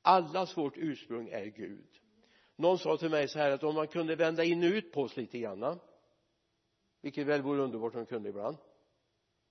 Allas 0.02 0.56
vårt 0.56 0.76
ursprung 0.76 1.28
är 1.28 1.46
Gud. 1.46 2.00
Någon 2.56 2.78
sa 2.78 2.96
till 2.96 3.10
mig 3.10 3.28
så 3.28 3.38
här 3.38 3.50
att 3.50 3.62
om 3.62 3.74
man 3.74 3.88
kunde 3.88 4.16
vända 4.16 4.44
in 4.44 4.64
och 4.64 4.70
ut 4.70 4.92
på 4.92 5.02
oss 5.02 5.16
lite 5.16 5.38
grann 5.38 5.80
vilket 7.00 7.26
väl 7.26 7.42
vore 7.42 7.62
underbart 7.62 7.94
om 7.94 7.98
man 7.98 8.06
kunde 8.06 8.28
ibland. 8.28 8.56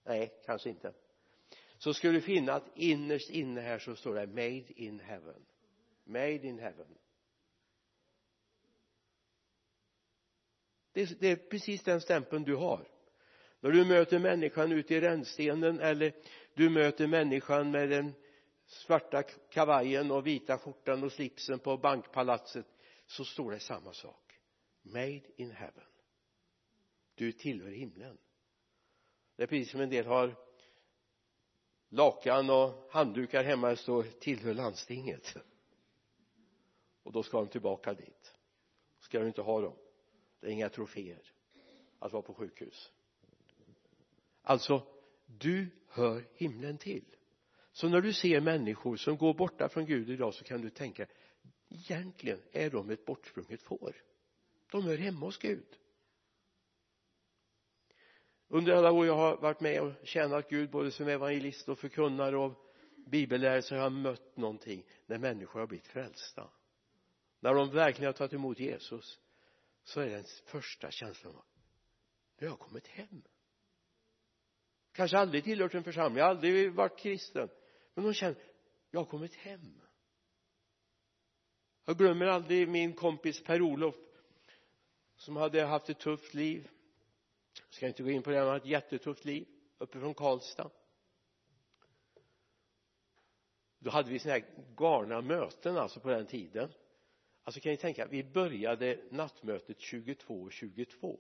Nej 0.04 0.42
kanske 0.46 0.70
inte. 0.70 0.94
Så 1.78 1.94
skulle 1.94 2.14
du 2.14 2.22
finna 2.22 2.54
att 2.54 2.72
innerst 2.76 3.30
inne 3.30 3.62
här 3.62 3.80
så 3.80 3.96
står 3.96 4.16
det 4.16 4.28
made 4.28 4.82
in 4.82 5.00
heaven. 5.00 5.46
Made 6.04 6.48
in 6.48 6.60
heaven. 6.60 6.98
Det, 10.95 11.19
det 11.19 11.27
är 11.27 11.36
precis 11.36 11.84
den 11.84 12.01
stämpeln 12.01 12.43
du 12.43 12.55
har. 12.55 12.88
När 13.60 13.71
du 13.71 13.86
möter 13.86 14.19
människan 14.19 14.71
ute 14.71 14.95
i 14.95 15.01
rännstenen 15.01 15.79
eller 15.79 16.13
du 16.53 16.69
möter 16.69 17.08
människan 17.08 17.71
med 17.71 17.89
den 17.89 18.13
svarta 18.65 19.23
kavajen 19.23 20.12
och 20.12 20.27
vita 20.27 20.58
skjortan 20.58 21.03
och 21.03 21.12
slipsen 21.12 21.60
på 21.60 21.77
bankpalatset 21.77 22.65
så 23.05 23.25
står 23.25 23.51
det 23.51 23.60
samma 23.60 23.93
sak. 23.93 24.39
Made 24.81 25.21
in 25.36 25.51
heaven. 25.51 25.84
Du 27.15 27.31
tillhör 27.31 27.71
himlen. 27.71 28.17
Det 29.36 29.43
är 29.43 29.47
precis 29.47 29.71
som 29.71 29.81
en 29.81 29.89
del 29.89 30.05
har 30.05 30.36
lakan 31.89 32.49
och 32.49 32.88
handdukar 32.91 33.43
hemma 33.43 33.69
det 33.69 33.75
står 33.75 34.03
tillhör 34.03 34.53
landstinget. 34.53 35.38
Och 37.03 37.12
då 37.12 37.23
ska 37.23 37.38
de 37.38 37.47
tillbaka 37.47 37.93
dit. 37.93 38.34
Ska 38.99 39.19
du 39.19 39.27
inte 39.27 39.41
ha 39.41 39.62
dem? 39.62 39.75
Det 40.45 40.51
är 40.51 40.53
inga 40.53 40.69
troféer 40.69 41.31
att 41.99 42.13
vara 42.13 42.23
på 42.23 42.34
sjukhus. 42.34 42.91
Alltså 44.41 44.88
du 45.25 45.67
hör 45.88 46.27
himlen 46.34 46.77
till. 46.77 47.05
Så 47.71 47.89
när 47.89 48.01
du 48.01 48.13
ser 48.13 48.41
människor 48.41 48.95
som 48.95 49.17
går 49.17 49.34
borta 49.34 49.69
från 49.69 49.86
Gud 49.86 50.10
idag 50.10 50.34
så 50.34 50.43
kan 50.43 50.62
du 50.62 50.69
tänka 50.69 51.08
egentligen 51.69 52.41
är 52.51 52.69
de 52.69 52.89
ett 52.89 53.05
bortsprunget 53.05 53.62
får. 53.62 53.95
De 54.71 54.84
hör 54.84 54.97
hemma 54.97 55.25
hos 55.25 55.38
Gud. 55.38 55.77
Under 58.47 58.73
alla 58.73 58.91
år 58.91 59.05
jag 59.05 59.15
har 59.15 59.38
varit 59.38 59.62
med 59.62 59.81
och 59.81 59.93
tjänat 60.03 60.49
Gud 60.49 60.69
både 60.69 60.91
som 60.91 61.08
evangelist 61.08 61.69
och 61.69 61.79
förkunnare 61.79 62.38
och 62.38 62.73
bibellärare 62.95 63.62
så 63.62 63.75
har 63.75 63.81
jag 63.81 63.91
mött 63.91 64.38
någonting 64.38 64.86
när 65.05 65.17
människor 65.17 65.60
har 65.60 65.67
blivit 65.67 65.88
frälsta. 65.88 66.49
När 67.39 67.53
de 67.53 67.69
verkligen 67.69 68.08
har 68.08 68.13
tagit 68.13 68.34
emot 68.34 68.60
Jesus 68.60 69.19
så 69.86 70.02
är 70.02 70.10
den 70.10 70.24
första 70.45 70.91
känslan 70.91 71.41
nu 72.38 72.48
har 72.48 72.52
jag 72.52 72.60
kommit 72.60 72.88
hem. 72.88 73.24
Kanske 74.91 75.17
aldrig 75.17 75.43
tillhört 75.43 75.74
en 75.74 75.84
församling 75.84 76.24
aldrig 76.24 76.74
varit 76.74 77.00
kristen. 77.00 77.50
Men 77.93 78.06
de 78.06 78.13
känner 78.13 78.38
jag 78.91 79.00
har 79.00 79.06
kommit 79.06 79.36
hem. 79.36 79.82
Jag 81.86 81.98
glömmer 81.98 82.26
aldrig 82.26 82.67
min 82.67 82.93
kompis 82.93 83.43
Per-Olof 83.43 83.95
som 85.15 85.36
hade 85.36 85.65
haft 85.65 85.89
ett 85.89 86.00
tufft 86.00 86.34
liv. 86.34 86.69
Jag 87.54 87.74
ska 87.74 87.88
inte 87.88 88.04
gå 88.04 88.10
in 88.10 88.24
på 88.24 88.30
det, 88.30 88.38
han 88.38 88.48
hade 88.48 88.60
ett 88.60 88.65
jättetufft 88.65 89.26
liv 89.26 89.48
uppifrån 89.78 90.13
Karlstad. 90.13 90.71
Då 93.80 93.89
hade 93.89 94.10
vi 94.10 94.19
sådana 94.19 94.39
här 94.39 94.65
galna 94.76 95.21
möten 95.21 95.78
alltså 95.78 96.00
på 96.00 96.10
den 96.10 96.28
tiden 96.28 96.74
alltså 97.45 97.62
kan 97.62 97.71
ni 97.71 97.77
tänka 97.77 98.05
vi 98.05 98.23
började 98.23 98.99
nattmötet 99.12 99.79
22 99.79 100.49
22 100.49 101.19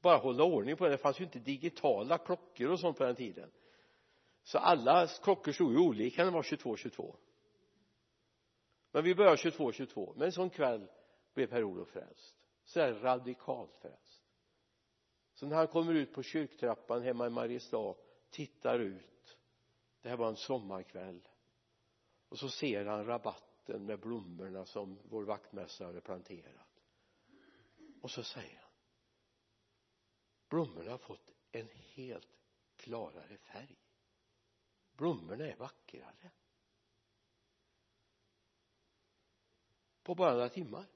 bara 0.00 0.16
hålla 0.16 0.44
ordning 0.44 0.76
på 0.76 0.84
det. 0.84 0.90
Det 0.90 0.98
fanns 0.98 1.20
ju 1.20 1.24
inte 1.24 1.38
digitala 1.38 2.18
klockor 2.18 2.70
och 2.70 2.80
sånt 2.80 2.98
på 2.98 3.04
den 3.04 3.16
tiden. 3.16 3.50
Så 4.42 4.58
alla 4.58 5.06
klockor 5.06 5.52
stod 5.52 5.72
ju 5.72 5.78
olika 5.78 6.24
när 6.24 6.30
det 6.30 6.34
var 6.34 6.42
22 6.42 6.76
22 6.76 7.16
men 8.94 9.04
vi 9.04 9.14
började 9.14 9.36
22 9.36 9.72
22 9.72 10.14
men 10.16 10.26
en 10.26 10.32
sån 10.32 10.50
kväll 10.50 10.90
blev 11.34 11.46
Per-Olof 11.46 11.88
frälst. 11.88 12.36
Så 12.64 12.80
här 12.80 12.92
radikalt 12.92 13.74
frälst. 13.82 14.22
Så 15.34 15.46
när 15.46 15.56
han 15.56 15.68
kommer 15.68 15.94
ut 15.94 16.12
på 16.12 16.22
kyrktrappan 16.22 17.02
hemma 17.02 17.26
i 17.26 17.30
Mariestad 17.30 17.94
tittar 18.30 18.78
ut. 18.78 19.38
Det 20.02 20.08
här 20.08 20.16
var 20.16 20.28
en 20.28 20.36
sommarkväll. 20.36 21.28
Och 22.28 22.38
så 22.38 22.48
ser 22.48 22.84
han 22.84 23.04
vatten 23.64 23.86
med 23.86 24.00
blommorna 24.00 24.66
som 24.66 24.98
vår 25.04 25.24
vaktmästare 25.24 25.86
hade 25.86 26.00
planterat. 26.00 26.82
Och 28.00 28.10
så 28.10 28.22
säger 28.22 28.58
han 28.58 28.70
blommorna 30.48 30.90
har 30.90 30.98
fått 30.98 31.30
en 31.52 31.68
helt 31.68 32.28
klarare 32.76 33.38
färg. 33.38 33.76
Blommorna 34.96 35.44
är 35.44 35.56
vackrare. 35.56 36.30
På 40.02 40.14
bara 40.14 40.32
några 40.32 40.48
timmar. 40.48 40.86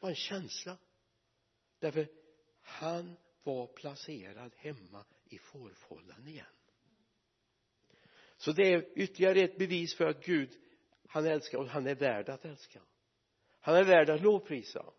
Bara 0.00 0.10
en 0.10 0.14
känsla. 0.14 0.78
Därför 1.78 2.08
han 2.60 3.16
var 3.42 3.66
placerad 3.66 4.52
hemma 4.56 5.04
i 5.24 5.38
fårfållan 5.38 6.28
igen. 6.28 6.46
Så 8.36 8.52
det 8.52 8.72
är 8.72 8.98
ytterligare 8.98 9.40
ett 9.40 9.58
bevis 9.58 9.96
för 9.96 10.04
att 10.04 10.24
Gud 10.24 10.65
han 11.08 11.26
älskar 11.26 11.58
och 11.58 11.66
han 11.66 11.86
är 11.86 11.94
värd 11.94 12.28
att 12.28 12.44
älska. 12.44 12.80
Han 13.60 13.76
är 13.76 13.84
värd 13.84 14.10
att 14.10 14.22
lovprisa. 14.22 14.92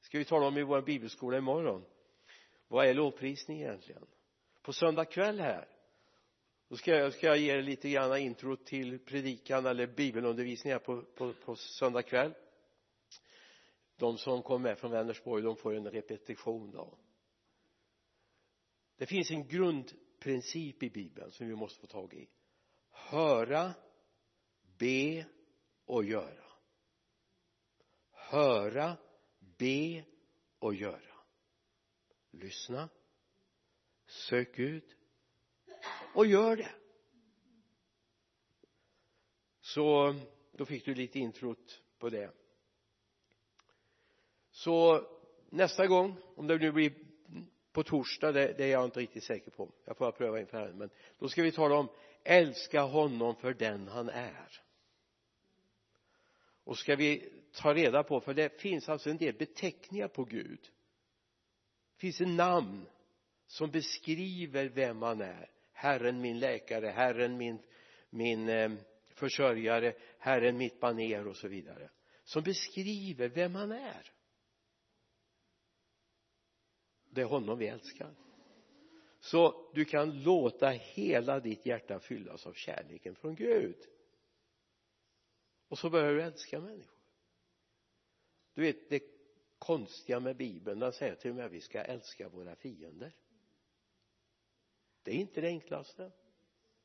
Ska 0.00 0.18
vi 0.18 0.24
tala 0.24 0.46
om 0.46 0.58
i 0.58 0.62
vår 0.62 0.82
bibelskola 0.82 1.38
imorgon? 1.38 1.84
Vad 2.68 2.86
är 2.86 2.94
lovprisning 2.94 3.60
egentligen? 3.60 4.06
På 4.62 4.72
söndag 4.72 5.04
kväll 5.04 5.40
här. 5.40 5.68
Då 6.68 6.76
ska 6.76 6.90
jag, 6.90 7.12
ska 7.14 7.26
jag 7.26 7.38
ge 7.38 7.52
er 7.52 7.62
lite 7.62 7.90
grann 7.90 8.18
intro 8.18 8.56
till 8.56 8.98
predikan 8.98 9.66
eller 9.66 9.86
bibelundervisningen 9.86 10.80
på, 10.80 11.02
på, 11.02 11.32
på 11.32 11.56
söndag 11.56 12.02
kväll. 12.02 12.34
De 13.96 14.18
som 14.18 14.42
kom 14.42 14.62
med 14.62 14.78
från 14.78 14.90
Vänersborg 14.90 15.42
de 15.42 15.56
får 15.56 15.74
en 15.74 15.90
repetition 15.90 16.70
då. 16.70 16.98
Det 18.96 19.06
finns 19.06 19.30
en 19.30 19.48
grundprincip 19.48 20.82
i 20.82 20.90
bibeln 20.90 21.30
som 21.30 21.48
vi 21.48 21.54
måste 21.54 21.80
få 21.80 21.86
tag 21.86 22.14
i. 22.14 22.28
Höra 22.90 23.74
be 24.78 25.26
och 25.86 26.04
göra. 26.04 26.44
Höra 28.10 28.96
be 29.38 30.04
och 30.58 30.74
göra. 30.74 31.14
Lyssna 32.30 32.88
sök 34.06 34.58
ut 34.58 34.96
och 36.14 36.26
gör 36.26 36.56
det. 36.56 36.70
Så 39.60 40.14
då 40.52 40.64
fick 40.64 40.84
du 40.84 40.94
lite 40.94 41.18
introt 41.18 41.82
på 41.98 42.08
det. 42.08 42.30
Så 44.50 45.06
nästa 45.50 45.86
gång 45.86 46.16
om 46.36 46.46
det 46.46 46.58
nu 46.58 46.72
blir 46.72 46.92
på 47.72 47.82
torsdag 47.82 48.32
det, 48.32 48.54
det 48.58 48.64
är 48.64 48.68
jag 48.68 48.84
inte 48.84 49.00
riktigt 49.00 49.24
säker 49.24 49.50
på. 49.50 49.72
Jag 49.84 49.96
får 49.96 50.12
pröva 50.12 50.40
inför 50.40 50.58
Herren 50.58 50.78
men 50.78 50.90
då 51.18 51.28
ska 51.28 51.42
vi 51.42 51.52
tala 51.52 51.74
om 51.74 51.88
älska 52.24 52.82
honom 52.82 53.36
för 53.36 53.54
den 53.54 53.88
han 53.88 54.08
är 54.08 54.64
och 56.64 56.78
ska 56.78 56.96
vi 56.96 57.32
ta 57.52 57.74
reda 57.74 58.02
på 58.02 58.20
för 58.20 58.34
det 58.34 58.60
finns 58.60 58.88
alltså 58.88 59.10
en 59.10 59.16
del 59.16 59.34
beteckningar 59.34 60.08
på 60.08 60.24
Gud. 60.24 60.60
Det 61.94 62.00
finns 62.00 62.20
en 62.20 62.36
namn 62.36 62.86
som 63.46 63.70
beskriver 63.70 64.68
vem 64.68 65.02
han 65.02 65.20
är. 65.20 65.50
Herren 65.72 66.20
min 66.20 66.38
läkare, 66.38 66.86
Herren 66.86 67.36
min, 67.36 67.58
min 68.10 68.48
eh, 68.48 68.72
försörjare, 69.14 69.94
Herren 70.18 70.56
mitt 70.56 70.80
baner 70.80 71.26
och 71.26 71.36
så 71.36 71.48
vidare. 71.48 71.90
Som 72.24 72.42
beskriver 72.42 73.28
vem 73.28 73.54
han 73.54 73.72
är. 73.72 74.12
Det 77.10 77.20
är 77.20 77.24
honom 77.24 77.58
vi 77.58 77.66
älskar. 77.66 78.14
Så 79.20 79.70
du 79.74 79.84
kan 79.84 80.22
låta 80.22 80.68
hela 80.68 81.40
ditt 81.40 81.66
hjärta 81.66 82.00
fyllas 82.00 82.46
av 82.46 82.52
kärleken 82.52 83.14
från 83.14 83.34
Gud 83.34 83.76
och 85.74 85.78
så 85.78 85.90
börjar 85.90 86.14
du 86.14 86.22
älska 86.22 86.60
människor. 86.60 86.98
Du 88.54 88.62
vet 88.62 88.88
det 88.88 89.02
konstiga 89.58 90.20
med 90.20 90.36
bibeln 90.36 90.78
den 90.78 90.92
säger 90.92 91.14
till 91.14 91.30
och 91.30 91.36
med 91.36 91.46
att 91.46 91.52
vi 91.52 91.60
ska 91.60 91.80
älska 91.80 92.28
våra 92.28 92.56
fiender. 92.56 93.16
Det 95.02 95.10
är 95.10 95.14
inte 95.14 95.40
det 95.40 95.48
enklaste. 95.48 96.12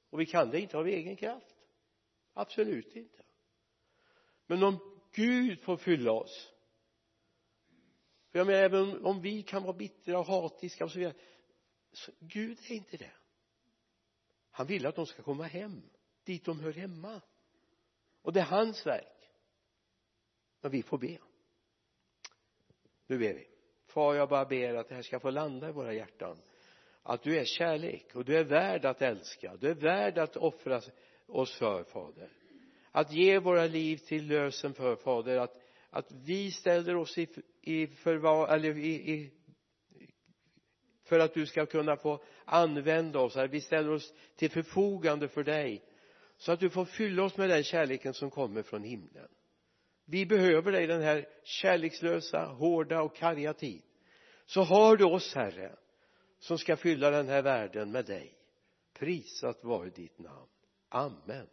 Och 0.10 0.20
vi 0.20 0.26
kan 0.26 0.50
det 0.50 0.60
inte 0.60 0.78
av 0.78 0.88
egen 0.88 1.16
kraft. 1.16 1.56
Absolut 2.34 2.96
inte. 2.96 3.24
Men 4.46 4.64
om 4.64 5.02
Gud 5.12 5.62
får 5.62 5.78
fylla 5.78 6.12
oss 6.12 6.54
för 8.30 8.40
jag 8.40 8.48
menar 8.48 8.60
även 8.60 9.06
om 9.06 9.22
vi 9.22 9.44
kan 9.44 9.64
vara 9.64 9.74
bittra 9.74 10.20
och 10.20 10.26
hatiska 10.26 10.86
och 10.86 10.92
så 10.92 11.00
vidare 11.00 11.16
så 11.92 12.12
Gud 12.20 12.60
är 12.60 12.74
inte 12.74 12.98
det. 12.98 13.14
Han 14.52 14.68
vill 14.68 14.86
att 14.86 14.96
de 14.96 15.06
ska 15.06 15.24
komma 15.24 15.44
hem 15.44 15.82
dit 16.24 16.46
de 16.46 16.60
hör 16.60 16.74
hemma 16.74 17.22
och 18.22 18.34
det 18.34 18.40
är 18.40 18.46
hans 18.46 18.86
verk. 18.86 19.30
Men 20.62 20.72
vi 20.72 20.84
får 20.84 20.98
be. 20.98 21.18
Nu 23.08 23.18
ber 23.18 23.34
vi. 23.34 23.48
Far 23.86 24.16
jag 24.16 24.30
bara 24.30 24.46
ber 24.46 24.74
att 24.74 24.90
det 24.90 24.96
här 24.96 25.02
ska 25.02 25.20
få 25.20 25.30
landa 25.30 25.70
i 25.70 25.72
våra 25.72 25.94
hjärtan. 25.94 26.38
Att 27.04 27.24
du 27.24 27.40
är 27.40 27.46
kärlek 27.46 28.16
och 28.16 28.26
du 28.26 28.38
är 28.38 28.44
värd 28.44 28.86
att 28.86 29.02
älska. 29.02 29.56
Du 29.56 29.70
är 29.70 29.76
värd 29.76 30.18
att 30.18 30.38
offra 30.38 30.82
oss 31.28 31.58
för 31.58 31.84
fader. 31.84 32.30
Att 32.92 33.12
ge 33.12 33.40
våra 33.40 33.66
liv 33.66 33.98
till 33.98 34.28
lösen 34.28 34.74
för 34.74 34.96
fader. 34.96 35.38
Att 35.38 35.60
att 35.90 36.12
vi 36.12 36.52
ställer 36.52 36.96
oss 36.96 37.18
i, 37.18 37.28
i 37.62 37.88
förvar 37.88 38.48
eller 38.48 38.78
i, 38.78 39.14
i 39.14 39.32
för 41.04 41.20
att 41.20 41.34
du 41.34 41.46
ska 41.46 41.66
kunna 41.66 41.96
få 41.96 42.24
använda 42.46 43.20
oss. 43.20 43.38
Att 43.38 43.52
vi 43.52 43.62
ställer 43.62 43.92
oss 43.92 44.14
till 44.36 44.52
förfogande 44.52 45.28
för 45.28 45.44
dig 45.44 45.84
så 46.40 46.52
att 46.52 46.60
du 46.60 46.70
får 46.70 46.86
fylla 46.86 47.24
oss 47.24 47.38
med 47.38 47.50
den 47.50 47.64
kärleken 47.64 48.14
som 48.14 48.32
kommer 48.32 48.64
från 48.64 48.84
himlen. 48.84 49.28
Vi 50.06 50.26
behöver 50.26 50.72
dig 50.72 50.88
den 50.88 51.02
här 51.02 51.28
kärlekslösa 51.44 52.46
hårda 52.46 53.02
och 53.02 53.16
karga 53.16 53.54
tid. 53.54 53.82
Så 54.46 54.62
har 54.62 54.98
du 54.98 55.06
oss 55.06 55.36
herre 55.36 55.76
som 56.40 56.58
ska 56.58 56.78
fylla 56.78 57.10
den 57.10 57.28
här 57.28 57.42
världen 57.42 57.92
med 57.92 58.06
dig. 58.06 58.38
Prisat 58.94 59.64
vare 59.64 59.90
ditt 59.90 60.20
namn. 60.20 60.50
Amen. 60.90 61.48